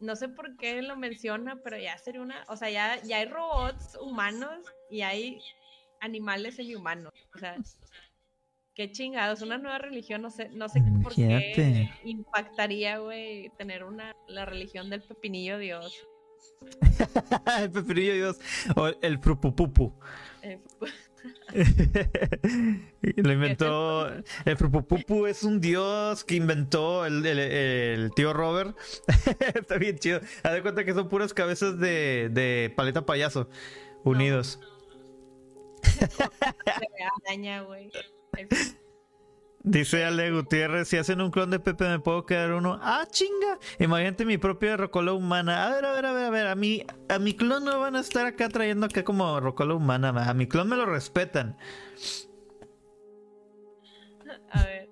[0.02, 2.44] No sé por qué lo menciona, pero ya sería una.
[2.48, 5.40] O sea, ya, ya hay robots humanos y hay
[6.02, 7.14] animales semi-humanos.
[7.36, 7.56] O sea,
[8.74, 9.42] qué chingados.
[9.42, 14.90] Una nueva religión, no sé, no sé por qué impactaría, güey, tener una la religión
[14.90, 16.08] del pepinillo Dios.
[17.62, 18.40] el pepinillo Dios.
[18.76, 19.94] O el frupupupu.
[20.42, 20.60] Eh,
[23.02, 24.10] Lo inventó.
[24.46, 28.76] El frupupupu es un dios que inventó el, el- el tío Robert.
[29.56, 30.22] Está bien chido.
[30.44, 33.50] Haz de cuenta que son puras cabezas de, de paleta payaso
[34.04, 34.60] unidos.
[37.28, 37.92] araña, güey.
[39.64, 42.80] Dice Ale Gutiérrez, si hacen un clon de Pepe me puedo quedar uno.
[42.82, 43.60] Ah, chinga.
[43.80, 45.68] Imagínate mi propia rocola humana.
[45.68, 46.48] A ver, a ver, a ver, a ver.
[46.48, 50.10] A mi, a mi clon no van a estar acá trayendo acá como rocola humana.
[50.28, 51.56] A mi clon me lo respetan.
[54.50, 54.90] A ver,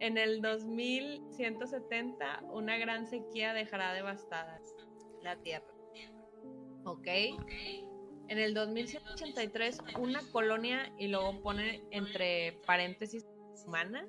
[0.00, 4.58] en el 2170 una gran sequía dejará devastada.
[5.22, 5.66] la Tierra.
[6.84, 7.08] ¿Ok?
[8.28, 13.26] En el 2183, una colonia, y luego pone entre paréntesis
[13.68, 14.06] humana,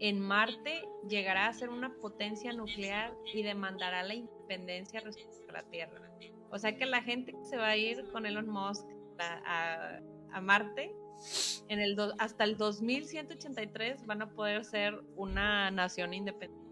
[0.00, 5.62] en Marte llegará a ser una potencia nuclear y demandará la independencia respecto a la
[5.64, 6.10] Tierra.
[6.50, 8.86] O sea que la gente que se va a ir con Elon Musk
[9.18, 10.00] a,
[10.32, 10.94] a Marte
[11.68, 16.62] en el hasta el 2183 van a poder ser una nación independiente.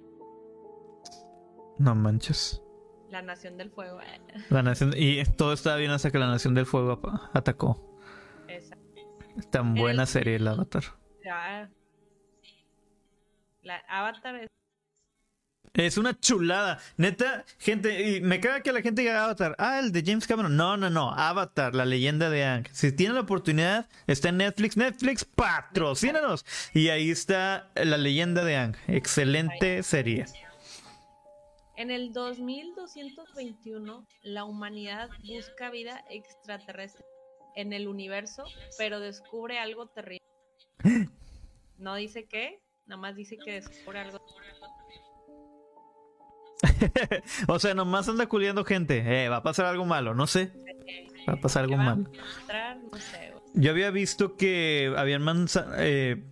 [1.79, 2.63] No manches.
[3.11, 3.99] La nación del fuego.
[4.51, 7.01] La nación y todo estaba bien hasta que la nación del fuego
[7.33, 7.99] atacó.
[8.49, 9.01] Exacto.
[9.51, 10.83] Tan buena serie el Avatar.
[13.71, 14.49] La Avatar es
[15.75, 16.81] es una chulada.
[16.97, 19.55] Neta, gente, y me caga que la gente diga Avatar.
[19.59, 20.57] Ah, el de James Cameron.
[20.57, 21.13] No, no, no.
[21.13, 22.67] Avatar, la leyenda de Ang.
[22.73, 24.77] Si tienen la oportunidad, está en Netflix.
[24.77, 26.45] Netflix, patrocínanos.
[26.75, 28.77] Y ahí está la leyenda de Ang.
[28.89, 30.25] Excelente serie.
[31.77, 37.05] En el 2221, la humanidad busca vida extraterrestre
[37.55, 38.43] en el universo,
[38.77, 40.27] pero descubre algo terrible.
[41.79, 42.61] No dice qué,
[42.91, 44.51] nada más dice que descubre algo terrible
[47.49, 49.25] o sea, nomás anda culiando gente.
[49.25, 50.53] Eh, va a pasar algo malo, no sé.
[51.27, 52.05] Va a pasar algo malo.
[53.55, 55.47] Yo había visto que habían
[55.79, 56.23] eh,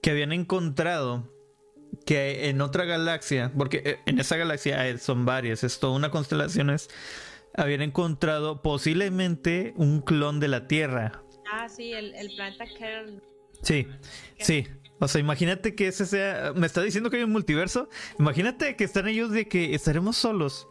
[0.00, 1.28] que habían encontrado
[2.06, 6.74] que en otra galaxia, porque eh, en esa galaxia son varias, es toda una constelación,
[7.56, 11.22] habían encontrado posiblemente un clon de la Tierra.
[11.52, 13.20] Ah, sí, el, planeta Kern.
[13.62, 13.88] Sí,
[14.38, 14.66] sí.
[15.02, 16.52] O sea, imagínate que ese sea.
[16.54, 17.88] Me está diciendo que hay un multiverso.
[18.20, 20.68] Imagínate que están ellos de que estaremos solos.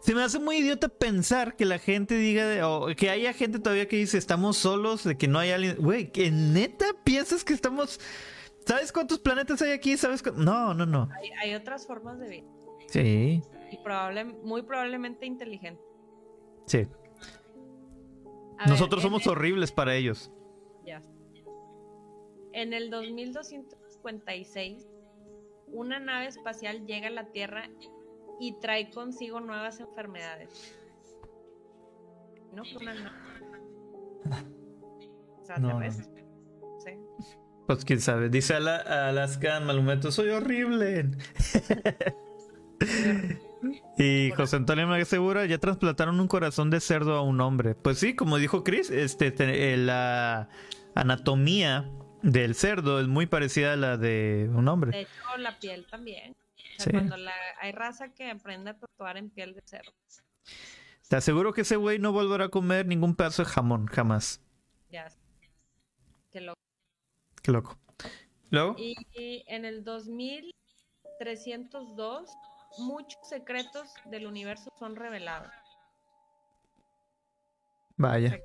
[0.00, 3.86] Se me hace muy idiota pensar que la gente diga, o que haya gente todavía
[3.86, 5.76] que dice estamos solos, de que no hay alguien.
[5.78, 8.00] Güey, que neta piensas que estamos.
[8.66, 9.96] ¿Sabes cuántos planetas hay aquí?
[9.96, 10.24] ¿Sabes?
[10.34, 11.08] No, no, no.
[11.40, 12.46] Hay, otras formas de vida.
[12.88, 13.42] Sí.
[13.70, 15.80] Y probable, muy probablemente inteligente.
[16.66, 16.88] Sí.
[18.66, 20.32] Nosotros somos horribles para ellos.
[20.84, 21.00] Ya.
[22.56, 24.88] En el 2256,
[25.66, 27.68] una nave espacial llega a la Tierra
[28.40, 30.74] y trae consigo nuevas enfermedades.
[32.54, 33.10] No fue una nave.
[35.60, 35.82] no.
[36.78, 36.92] Sí.
[37.66, 38.30] Pues quién sabe.
[38.30, 41.10] Dice Alaska Malumeto, soy horrible.
[43.98, 47.74] y José Antonio me asegura, ya trasplantaron un corazón de cerdo a un hombre.
[47.74, 50.48] Pues sí, como dijo Chris, este, eh, la
[50.94, 51.90] anatomía
[52.26, 54.90] del cerdo es muy parecida a la de un hombre.
[54.90, 56.34] De hecho, la piel también.
[56.90, 57.16] Cuando
[57.60, 59.92] hay raza que aprende a tatuar en piel de cerdo.
[61.08, 64.40] Te aseguro que ese güey no volverá a comer ningún pedazo de jamón, jamás.
[64.90, 65.08] Ya.
[66.32, 66.58] Qué loco.
[67.42, 67.78] Qué loco.
[68.50, 68.74] ¿Luego?
[68.76, 72.30] Y, en el 2302,
[72.78, 75.52] muchos secretos del universo son revelados.
[77.96, 78.40] Vaya.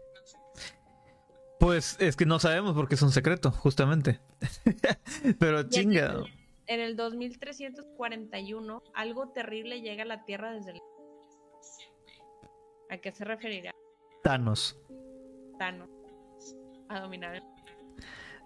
[1.62, 4.20] Pues es que no sabemos porque es un secreto, justamente.
[5.40, 6.24] Pero chinga.
[6.66, 10.80] En el 2341, algo terrible llega a la Tierra desde el...
[12.90, 13.76] ¿A qué se referirá?
[14.24, 14.76] Thanos.
[15.60, 15.88] Thanos.
[16.90, 17.44] A dominar.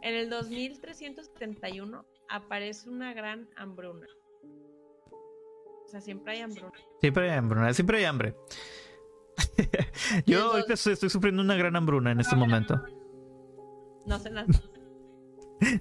[0.01, 4.07] En el 2371 aparece una gran hambruna.
[4.41, 6.73] O sea, siempre hay hambruna.
[6.99, 8.35] Siempre hay hambruna, siempre hay hambre.
[10.25, 12.83] Yo ahorita estoy, sufriendo una gran hambruna en este momento.
[14.05, 14.45] No nada.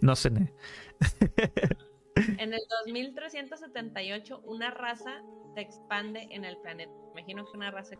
[0.01, 0.31] no sé.
[2.39, 5.22] en el 2378, una raza
[5.55, 6.93] se expande en el planeta.
[7.12, 7.97] Imagino que una raza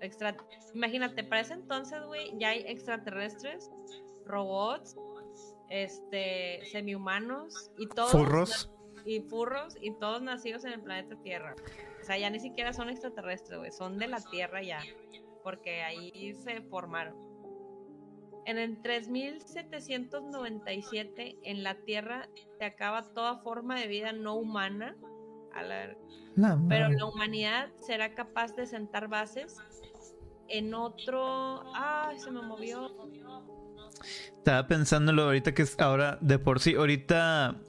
[0.00, 0.36] extra.
[0.74, 3.70] Imagínate, para ese entonces, güey, ya hay extraterrestres,
[4.24, 4.96] robots,
[5.68, 8.12] este, semihumanos y todos.
[8.12, 8.70] Furros.
[9.04, 11.54] Y furros y todos nacidos en el planeta Tierra.
[12.00, 14.80] O sea, ya ni siquiera son extraterrestres, güey, son de la Tierra ya.
[15.42, 17.27] Porque ahí se formaron.
[18.48, 24.96] En el 3797 en la Tierra se acaba toda forma de vida no humana,
[26.66, 29.58] pero la humanidad será capaz de sentar bases
[30.48, 31.62] en otro...
[31.74, 32.90] ¡Ay, se me movió!
[34.38, 37.60] Estaba pensándolo ahorita que es ahora de por sí, ahorita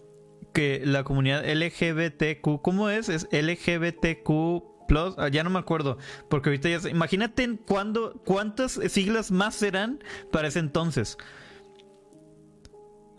[0.54, 3.10] que la comunidad LGBTQ, ¿cómo es?
[3.10, 4.79] Es LGBTQ
[5.18, 5.98] Ah, ya no me acuerdo,
[6.30, 6.90] porque ahorita ya...
[6.90, 11.18] Imagínate cuándo, cuántas siglas más serán para ese entonces.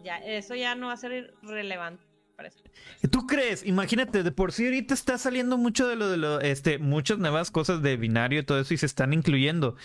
[0.03, 2.11] Ya, eso ya no va a ser relevante.
[3.11, 3.65] ¿Tú crees?
[3.67, 7.51] Imagínate, de por sí ahorita está saliendo mucho de lo de lo, este, muchas nuevas
[7.51, 9.77] cosas de binario y todo eso y se están incluyendo.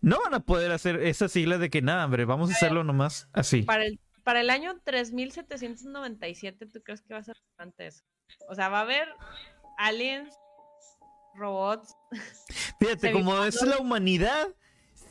[0.00, 3.28] No van a poder hacer esa sigla de que nada, hombre, vamos a hacerlo nomás
[3.32, 3.62] así.
[3.62, 8.04] Para el, para el año 3797, ¿tú crees que va a ser relevante eso?
[8.48, 9.08] O sea, va a haber
[9.76, 10.34] aliens
[11.38, 11.96] robots.
[12.80, 14.48] Fíjate, como es la humanidad,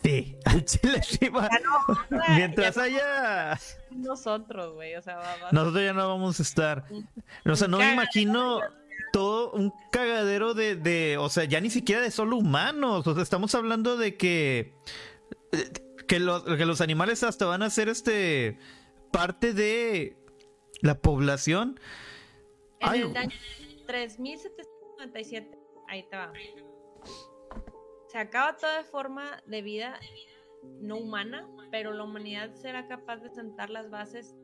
[0.03, 1.49] sí, al chile sí va.
[1.49, 3.59] Ya no, Mientras ya haya.
[3.91, 4.95] nosotros, güey.
[4.95, 6.85] O sea, va, va- Nosotros ya no vamos a estar.
[7.45, 8.59] O sea, no me imagino
[9.13, 13.07] todo un cagadero de, de, o sea, ya ni siquiera de solo humanos.
[13.07, 14.73] O sea, estamos hablando de que
[16.07, 18.57] que los, que los animales hasta van a ser este
[19.11, 20.15] parte de
[20.81, 21.79] la población.
[22.79, 23.31] En Ay, el año
[23.87, 25.56] 3797,
[25.87, 26.31] ahí te va.
[28.07, 29.99] Se acaba toda forma de vida
[30.81, 34.35] no humana, pero la humanidad será capaz de sentar las bases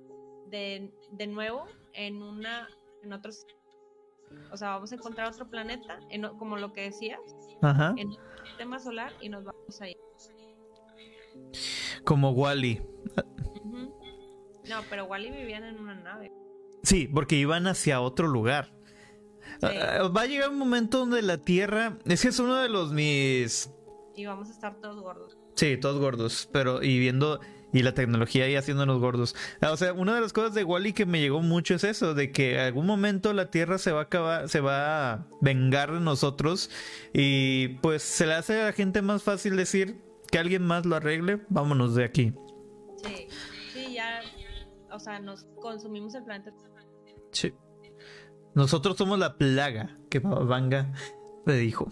[0.47, 2.69] de, de nuevo en una
[3.01, 3.45] en otros
[4.51, 7.19] o sea, vamos a encontrar otro planeta, en como lo que decías,
[7.61, 7.93] Ajá.
[7.97, 9.97] en otro sistema solar y nos vamos a ir.
[12.03, 12.81] Como Wally.
[13.63, 13.99] Ujú.
[14.69, 16.31] No, pero Wally vivían en una nave.
[16.83, 18.73] Sí, porque iban hacia otro lugar.
[19.63, 21.97] Ah, Va a llegar un momento donde la Tierra.
[22.05, 23.69] Es que es uno de los mis.
[24.15, 25.37] Y vamos a estar todos gordos.
[25.55, 27.39] Sí, todos gordos, pero y viendo
[27.71, 29.35] y la tecnología ahí haciéndonos gordos.
[29.59, 32.13] Ah, O sea, una de las cosas de Wally que me llegó mucho es eso,
[32.13, 35.91] de que en algún momento la Tierra se va a acabar, se va a vengar
[35.91, 36.69] de nosotros
[37.13, 40.01] y pues se le hace a la gente más fácil decir
[40.31, 42.33] que alguien más lo arregle, vámonos de aquí.
[43.03, 43.27] Sí,
[43.73, 44.21] sí, ya,
[44.91, 46.51] o sea, nos consumimos el planeta.
[47.31, 47.53] Sí.
[48.55, 50.91] Nosotros somos la plaga que Babanga
[51.45, 51.91] dijo.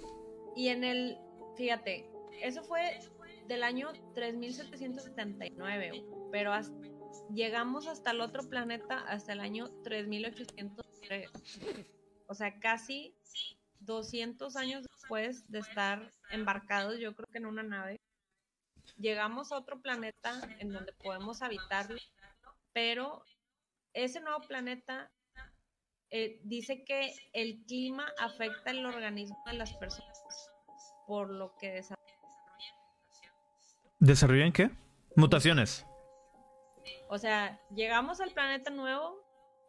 [0.55, 1.18] Y en el,
[1.57, 2.07] fíjate,
[2.41, 2.99] eso fue
[3.47, 6.53] del año 3779, pero
[7.34, 11.32] llegamos hasta el otro planeta hasta el año 3803.
[12.28, 13.16] O sea, casi
[13.80, 17.99] 200 años después de estar embarcados, yo creo que en una nave,
[18.97, 21.99] llegamos a otro planeta en donde podemos habitarlo,
[22.72, 23.24] pero
[23.93, 25.12] ese nuevo planeta
[26.12, 30.18] eh, dice que el clima afecta el organismo de las personas,
[31.07, 32.01] por lo que desarrollan.
[33.99, 34.72] ¿Desarrollan qué?
[35.16, 35.86] Mutaciones.
[37.09, 39.20] O sea, llegamos al planeta nuevo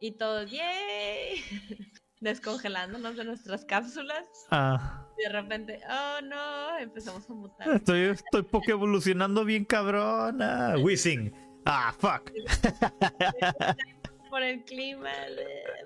[0.00, 1.42] y todos, ¡yay!
[2.20, 4.24] Descongelándonos de nuestras cápsulas.
[4.50, 6.78] Ah, Y de repente, ¡oh no!
[6.78, 7.68] Empezamos a mutar.
[7.76, 10.76] estoy, estoy poco evolucionando bien cabrona.
[10.78, 11.32] Wishing.
[11.66, 12.30] Ah, fuck.
[14.32, 15.12] Por el clima.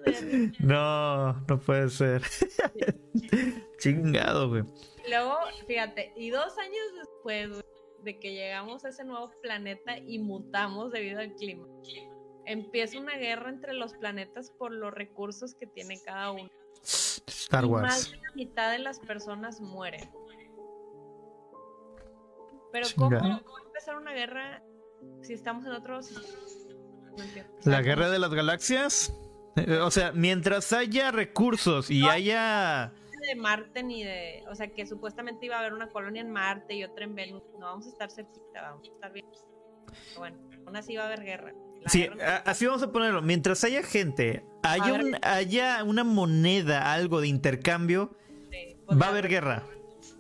[0.60, 2.22] No, no puede ser.
[3.80, 4.62] Chingado, güey.
[5.10, 5.36] Luego,
[5.66, 7.64] fíjate, y dos años después
[8.04, 11.66] de que llegamos a ese nuevo planeta y mutamos debido al clima,
[12.44, 16.48] empieza una guerra entre los planetas por los recursos que tiene cada uno.
[16.84, 18.10] Star y más Wars.
[18.12, 20.08] de la mitad de las personas mueren.
[22.70, 23.18] Pero Chinga.
[23.18, 24.62] ¿cómo, cómo empezar una guerra
[25.22, 26.55] si estamos en otro sistema?
[27.64, 29.12] La guerra de las galaxias.
[29.56, 32.92] Eh, O sea, mientras haya recursos y haya.
[33.26, 36.74] de Marte ni de, o sea, que supuestamente iba a haber una colonia en Marte
[36.74, 37.42] y otra en Venus.
[37.58, 39.26] No vamos a estar cerquita, vamos a estar bien.
[40.08, 40.36] Pero bueno,
[40.66, 41.52] aún así va a haber guerra.
[41.82, 43.22] La Sí, guerra- así vamos a ponerlo.
[43.22, 44.92] Mientras haya gente, haya,
[45.82, 48.16] un- una moneda, algo de intercambio,
[48.50, 49.64] sí, pues va a haber guerra.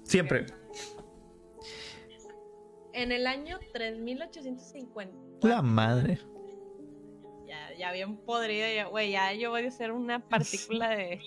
[0.04, 0.46] Siempre.
[2.92, 5.14] En el año 3850.
[5.46, 6.18] La madre.
[7.78, 11.20] Ya, bien podrida, ya, güey, ya yo voy a ser una partícula de.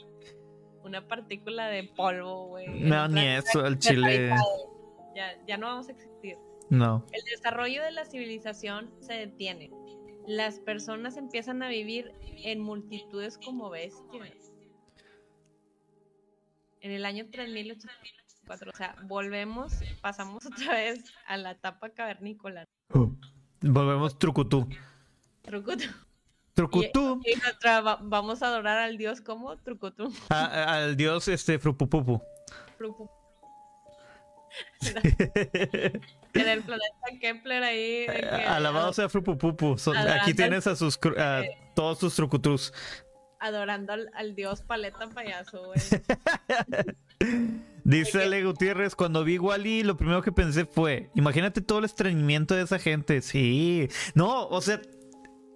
[0.84, 2.82] Una partícula de polvo, güey.
[2.82, 4.34] No, ni eso, el chile.
[5.14, 6.38] Ya, ya no vamos a existir.
[6.70, 7.06] No.
[7.12, 9.72] El desarrollo de la civilización se detiene.
[10.26, 14.54] Las personas empiezan a vivir en multitudes como bestias.
[16.82, 22.66] En el año 3804, o sea, volvemos, pasamos otra vez a la etapa cavernícola.
[23.62, 24.68] Volvemos trucutú.
[25.42, 25.90] Trucutu.
[26.60, 27.22] Trucutú.
[27.26, 29.58] Y nuestra, va- vamos a adorar al dios como a-
[30.30, 32.22] a- al dios este frupupupu.
[32.78, 33.10] Trucu-
[36.34, 38.06] En el planeta Kepler ahí.
[38.08, 39.76] que- Alabado sea frupupupu.
[40.22, 41.44] Aquí tienes a sus a
[41.76, 42.74] todos sus trucutús.
[43.40, 45.80] Adorando al, al dios paleta payaso, güey.
[47.86, 52.54] Dice Ale Gutiérrez, cuando vi Wally, lo primero que pensé fue, imagínate todo el estreñimiento
[52.54, 53.22] de esa gente.
[53.22, 53.88] Sí.
[54.14, 54.82] No, o sea,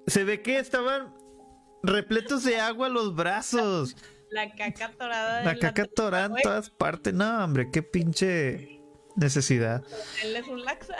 [0.07, 1.13] se ve que estaban
[1.83, 3.95] repletos de agua los brazos.
[4.29, 7.13] La caca torada La caca torada en todas partes.
[7.13, 8.81] No, hombre, qué pinche
[9.15, 9.83] necesidad.
[10.23, 10.95] Él es un laxa.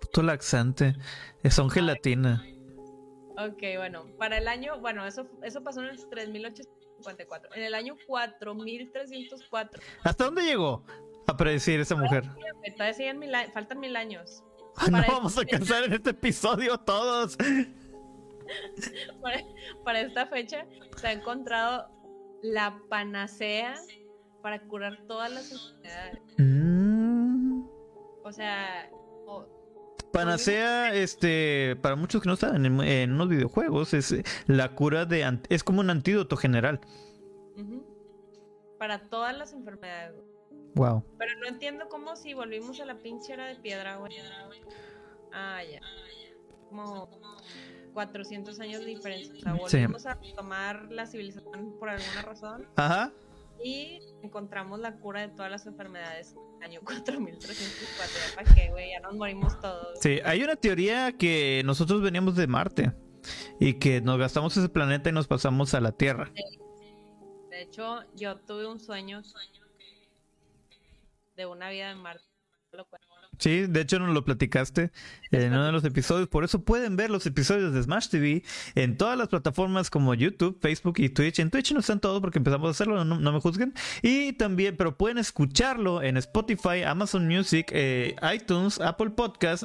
[0.00, 0.94] Puto laxante.
[1.50, 2.44] Son gelatina.
[3.38, 7.50] Ok, bueno, para el año, bueno, eso, eso pasó en el 3854.
[7.56, 10.84] En el año 4304, ¿Hasta dónde llegó
[11.26, 12.24] a predecir esa mujer?
[12.76, 14.44] todavía siguen mil faltan mil años.
[14.76, 17.36] Ah, no vamos a este- alcanzar en este episodio todos.
[19.22, 19.42] Para,
[19.84, 21.88] para esta fecha se ha encontrado
[22.42, 23.74] la panacea
[24.42, 26.20] para curar todas las enfermedades.
[26.38, 27.64] Mm.
[28.22, 28.90] O sea,
[30.14, 35.04] Panacea, este, para muchos que no saben, en, en unos videojuegos es eh, la cura
[35.06, 36.80] de, es como un antídoto general.
[38.78, 40.14] para todas las enfermedades.
[40.76, 41.04] Wow.
[41.18, 44.12] Pero no entiendo cómo si volvimos a la pinche era de piedra, güey.
[45.32, 45.80] Ah, ya.
[46.68, 47.08] Como
[47.94, 49.32] 400 años de diferencia.
[49.34, 49.76] O sea, Sí.
[49.78, 53.12] volvimos a tomar la civilización por alguna razón Ajá.
[53.64, 58.14] y encontramos la cura de todas las enfermedades en el año 4304.
[58.28, 58.90] ¿Ya para qué, güey?
[58.90, 59.98] Ya nos morimos todos.
[60.00, 62.92] Sí, hay una teoría que nosotros veníamos de Marte
[63.60, 66.30] y que nos gastamos ese planeta y nos pasamos a la Tierra.
[67.50, 69.22] De hecho, yo tuve un sueño
[71.36, 72.24] de una vida en Marte.
[72.72, 73.06] Lo cuento.
[73.38, 74.90] Sí, de hecho nos lo platicaste
[75.30, 76.28] en uno de los episodios.
[76.28, 78.42] Por eso pueden ver los episodios de Smash TV
[78.74, 81.38] en todas las plataformas como YouTube, Facebook y Twitch.
[81.38, 83.74] En Twitch no están todos porque empezamos a hacerlo, no, me juzguen.
[84.02, 89.64] Y también, pero pueden escucharlo en Spotify, Amazon Music, eh, iTunes, Apple Podcast.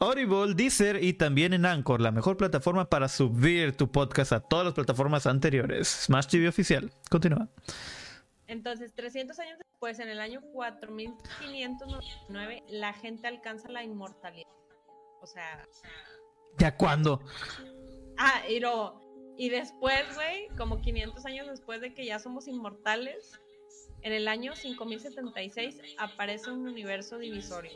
[0.00, 4.64] Audible, Deezer y también en Anchor, la mejor plataforma para subir tu podcast a todas
[4.64, 5.88] las plataformas anteriores.
[5.88, 6.92] Smash TV oficial.
[7.08, 7.48] Continúa.
[8.54, 14.46] Entonces, 300 años después, en el año 4599, la gente alcanza la inmortalidad.
[15.20, 15.66] O sea,
[16.58, 17.20] ¿Ya cuándo?
[18.16, 19.02] ah, y, lo-
[19.36, 23.40] y después, güey, como 500 años después de que ya somos inmortales,
[24.02, 27.72] en el año 5076 aparece un universo divisorio.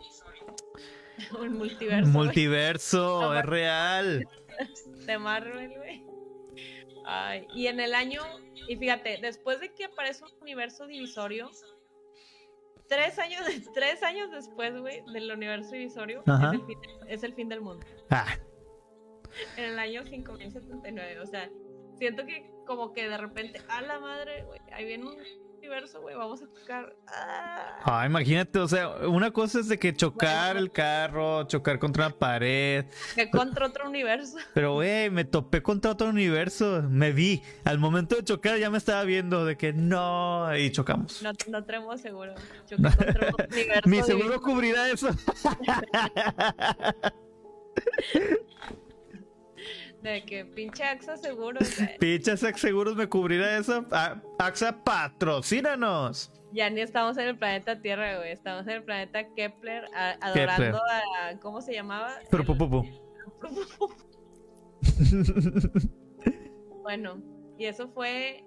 [1.41, 2.09] un multiverso.
[2.13, 4.29] Multiverso, es real.
[5.07, 6.05] de Marvel, güey.
[7.11, 8.21] Ay, y en el año,
[8.69, 11.51] y fíjate, después de que aparece un universo divisorio,
[12.87, 13.41] tres años,
[13.75, 16.49] tres años después, güey, del universo divisorio, Ajá.
[16.49, 16.79] es el, fin,
[17.09, 17.87] es el fin del mundo.
[18.11, 18.27] Ah,
[19.57, 21.51] En el año 5079, o sea,
[21.97, 25.17] siento que como que de repente, a la madre, güey, ahí viene un
[25.69, 26.95] universo, güey, vamos a tocar.
[27.09, 27.81] ah.
[27.85, 32.17] Ah, imagínate, o sea, una cosa es de que chocar el carro, chocar contra una
[32.17, 34.37] pared, Que contra otro universo.
[34.55, 38.79] pero güey, me topé contra otro universo, me vi, al momento de chocar ya me
[38.79, 41.23] estaba viendo de que no, y chocamos.
[41.23, 42.35] No, no tenemos seguro.
[42.69, 43.89] Contra otro universo.
[43.89, 45.09] Mi seguro cubrirá eso.
[50.03, 51.59] De que pinche AXA seguro.
[51.79, 51.99] güey.
[51.99, 53.85] Pinche Axa Seguros me cubrirá eso.
[53.91, 56.33] Ah, AXA, patrocínanos.
[56.53, 58.33] Ya ni estamos en el planeta Tierra, güey.
[58.33, 61.39] Estamos en el planeta Kepler a- adorando a.
[61.41, 62.15] ¿Cómo se llamaba?
[62.31, 62.85] Pero El- pupupu.
[66.83, 67.23] Bueno,
[67.59, 68.45] y eso fue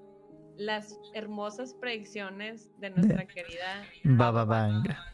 [0.58, 3.86] las hermosas predicciones de nuestra querida.
[4.04, 5.06] Baba Vanga.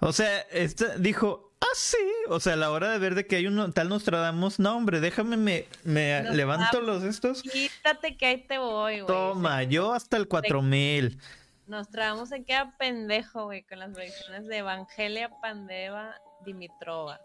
[0.00, 1.98] O sea, esta dijo, ah, sí.
[2.28, 5.00] O sea, a la hora de ver de que hay un tal Nostradamus, no, hombre,
[5.00, 6.36] déjame, me, me Nostradamus.
[6.36, 7.42] levanto los estos.
[7.42, 9.06] Quítate que ahí te voy, güey.
[9.06, 11.18] Toma, yo hasta el 4000.
[11.66, 17.20] Nos traemos se queda pendejo, güey, con las predicciones de Evangelia Pandeva Dimitrova.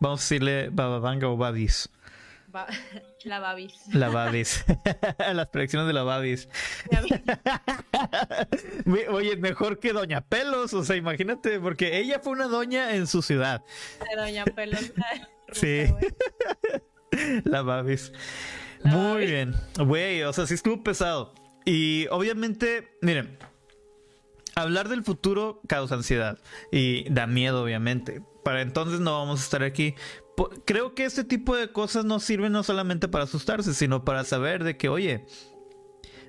[0.00, 1.88] Vamos a decirle Baba Vanga o Babis.
[2.56, 2.66] Ba-
[3.24, 3.74] la Babis.
[3.92, 4.64] La Babis.
[5.34, 6.48] Las predicciones de la Babis.
[9.10, 10.72] Oye, mejor que Doña Pelos.
[10.74, 13.62] O sea, imagínate, porque ella fue una doña en su ciudad.
[14.10, 14.92] De Doña Pelos.
[15.52, 15.84] Sí.
[17.44, 18.12] La Babis.
[18.80, 19.30] La Muy Babis.
[19.30, 19.54] bien.
[19.78, 21.34] Güey, o sea, sí estuvo pesado.
[21.64, 23.38] Y obviamente, miren,
[24.54, 26.38] hablar del futuro causa ansiedad
[26.72, 28.22] y da miedo, obviamente.
[28.44, 29.94] Para entonces no vamos a estar aquí.
[30.64, 34.64] Creo que este tipo de cosas no sirven no solamente para asustarse, sino para saber
[34.64, 35.26] de que, oye,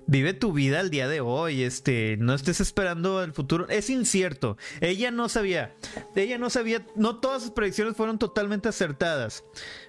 [0.08, 4.58] vive tu vida al día de hoy, este, no estés esperando el futuro, es incierto.
[4.82, 5.76] Ella no sabía,
[6.16, 9.43] ella no sabía, no todas sus predicciones fueron totalmente acertadas.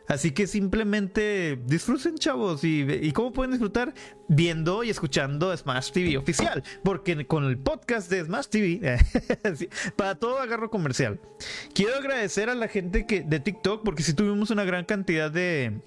[0.08, 3.94] Así que simplemente disfruten, chavos, y, cómo pueden disfrutar
[4.28, 8.98] viendo y escuchando Smash TV oficial, porque con el podcast de Smash TV,
[9.96, 11.20] para todo agarro comercial.
[11.74, 15.80] Quiero agradecer a la gente que de TikTok, porque sí tuvimos una gran cantidad de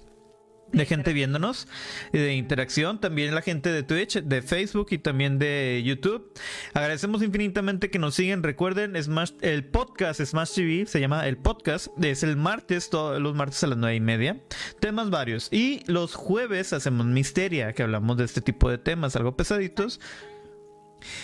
[0.72, 1.68] de gente viéndonos,
[2.12, 6.32] y de interacción, también la gente de Twitch, de Facebook y también de YouTube.
[6.74, 8.42] Agradecemos infinitamente que nos siguen.
[8.42, 13.34] Recuerden, Smash, el podcast Smash TV se llama el podcast, es el martes, todos los
[13.34, 14.40] martes a las nueve y media.
[14.80, 15.48] Temas varios.
[15.52, 20.00] Y los jueves hacemos Misteria, que hablamos de este tipo de temas, algo pesaditos.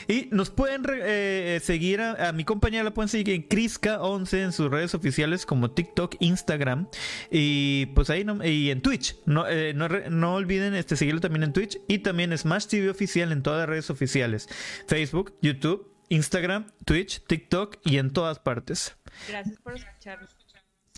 [0.06, 4.38] Y nos pueden re- eh, seguir a, a mi compañera, la pueden seguir en Criska11
[4.44, 6.88] en sus redes oficiales como TikTok, Instagram
[7.30, 9.16] y pues ahí no, y en Twitch.
[9.26, 13.32] No, eh, no, no olviden este, seguirlo también en Twitch y también Smash TV oficial
[13.32, 14.48] en todas las redes oficiales:
[14.86, 18.96] Facebook, YouTube, Instagram, Twitch, TikTok y en todas partes.
[19.28, 20.36] Gracias por escucharnos.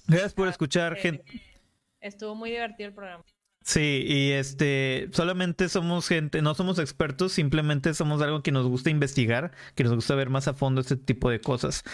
[0.06, 1.24] Gracias por escuchar, Eh, gente.
[2.00, 3.24] Estuvo muy divertido el programa.
[3.62, 8.90] Sí, y este, solamente somos gente, no somos expertos, simplemente somos algo que nos gusta
[8.90, 11.84] investigar, que nos gusta ver más a fondo este tipo de cosas.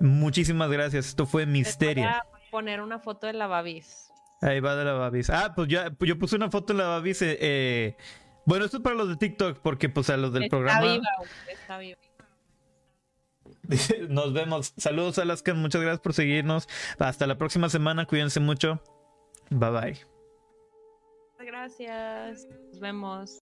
[0.00, 2.04] Muchísimas gracias, esto fue Misterio.
[2.04, 4.10] Voy a poner una foto de la Babis.
[4.40, 5.30] Ahí va de la Babis.
[5.30, 7.22] Ah, pues yo, yo puse una foto de la Babis.
[7.22, 7.96] Eh, eh,
[8.44, 10.80] bueno, esto es para los de TikTok, porque pues a los del programa.
[10.80, 11.08] Viva,
[11.48, 11.98] está viva.
[14.08, 14.74] Nos vemos.
[14.76, 16.68] Saludos a Alaska, muchas gracias por seguirnos.
[16.98, 18.82] Hasta la próxima semana, cuídense mucho.
[19.50, 20.11] Bye bye.
[21.44, 22.48] Gracias.
[22.70, 23.30] Nos vemos.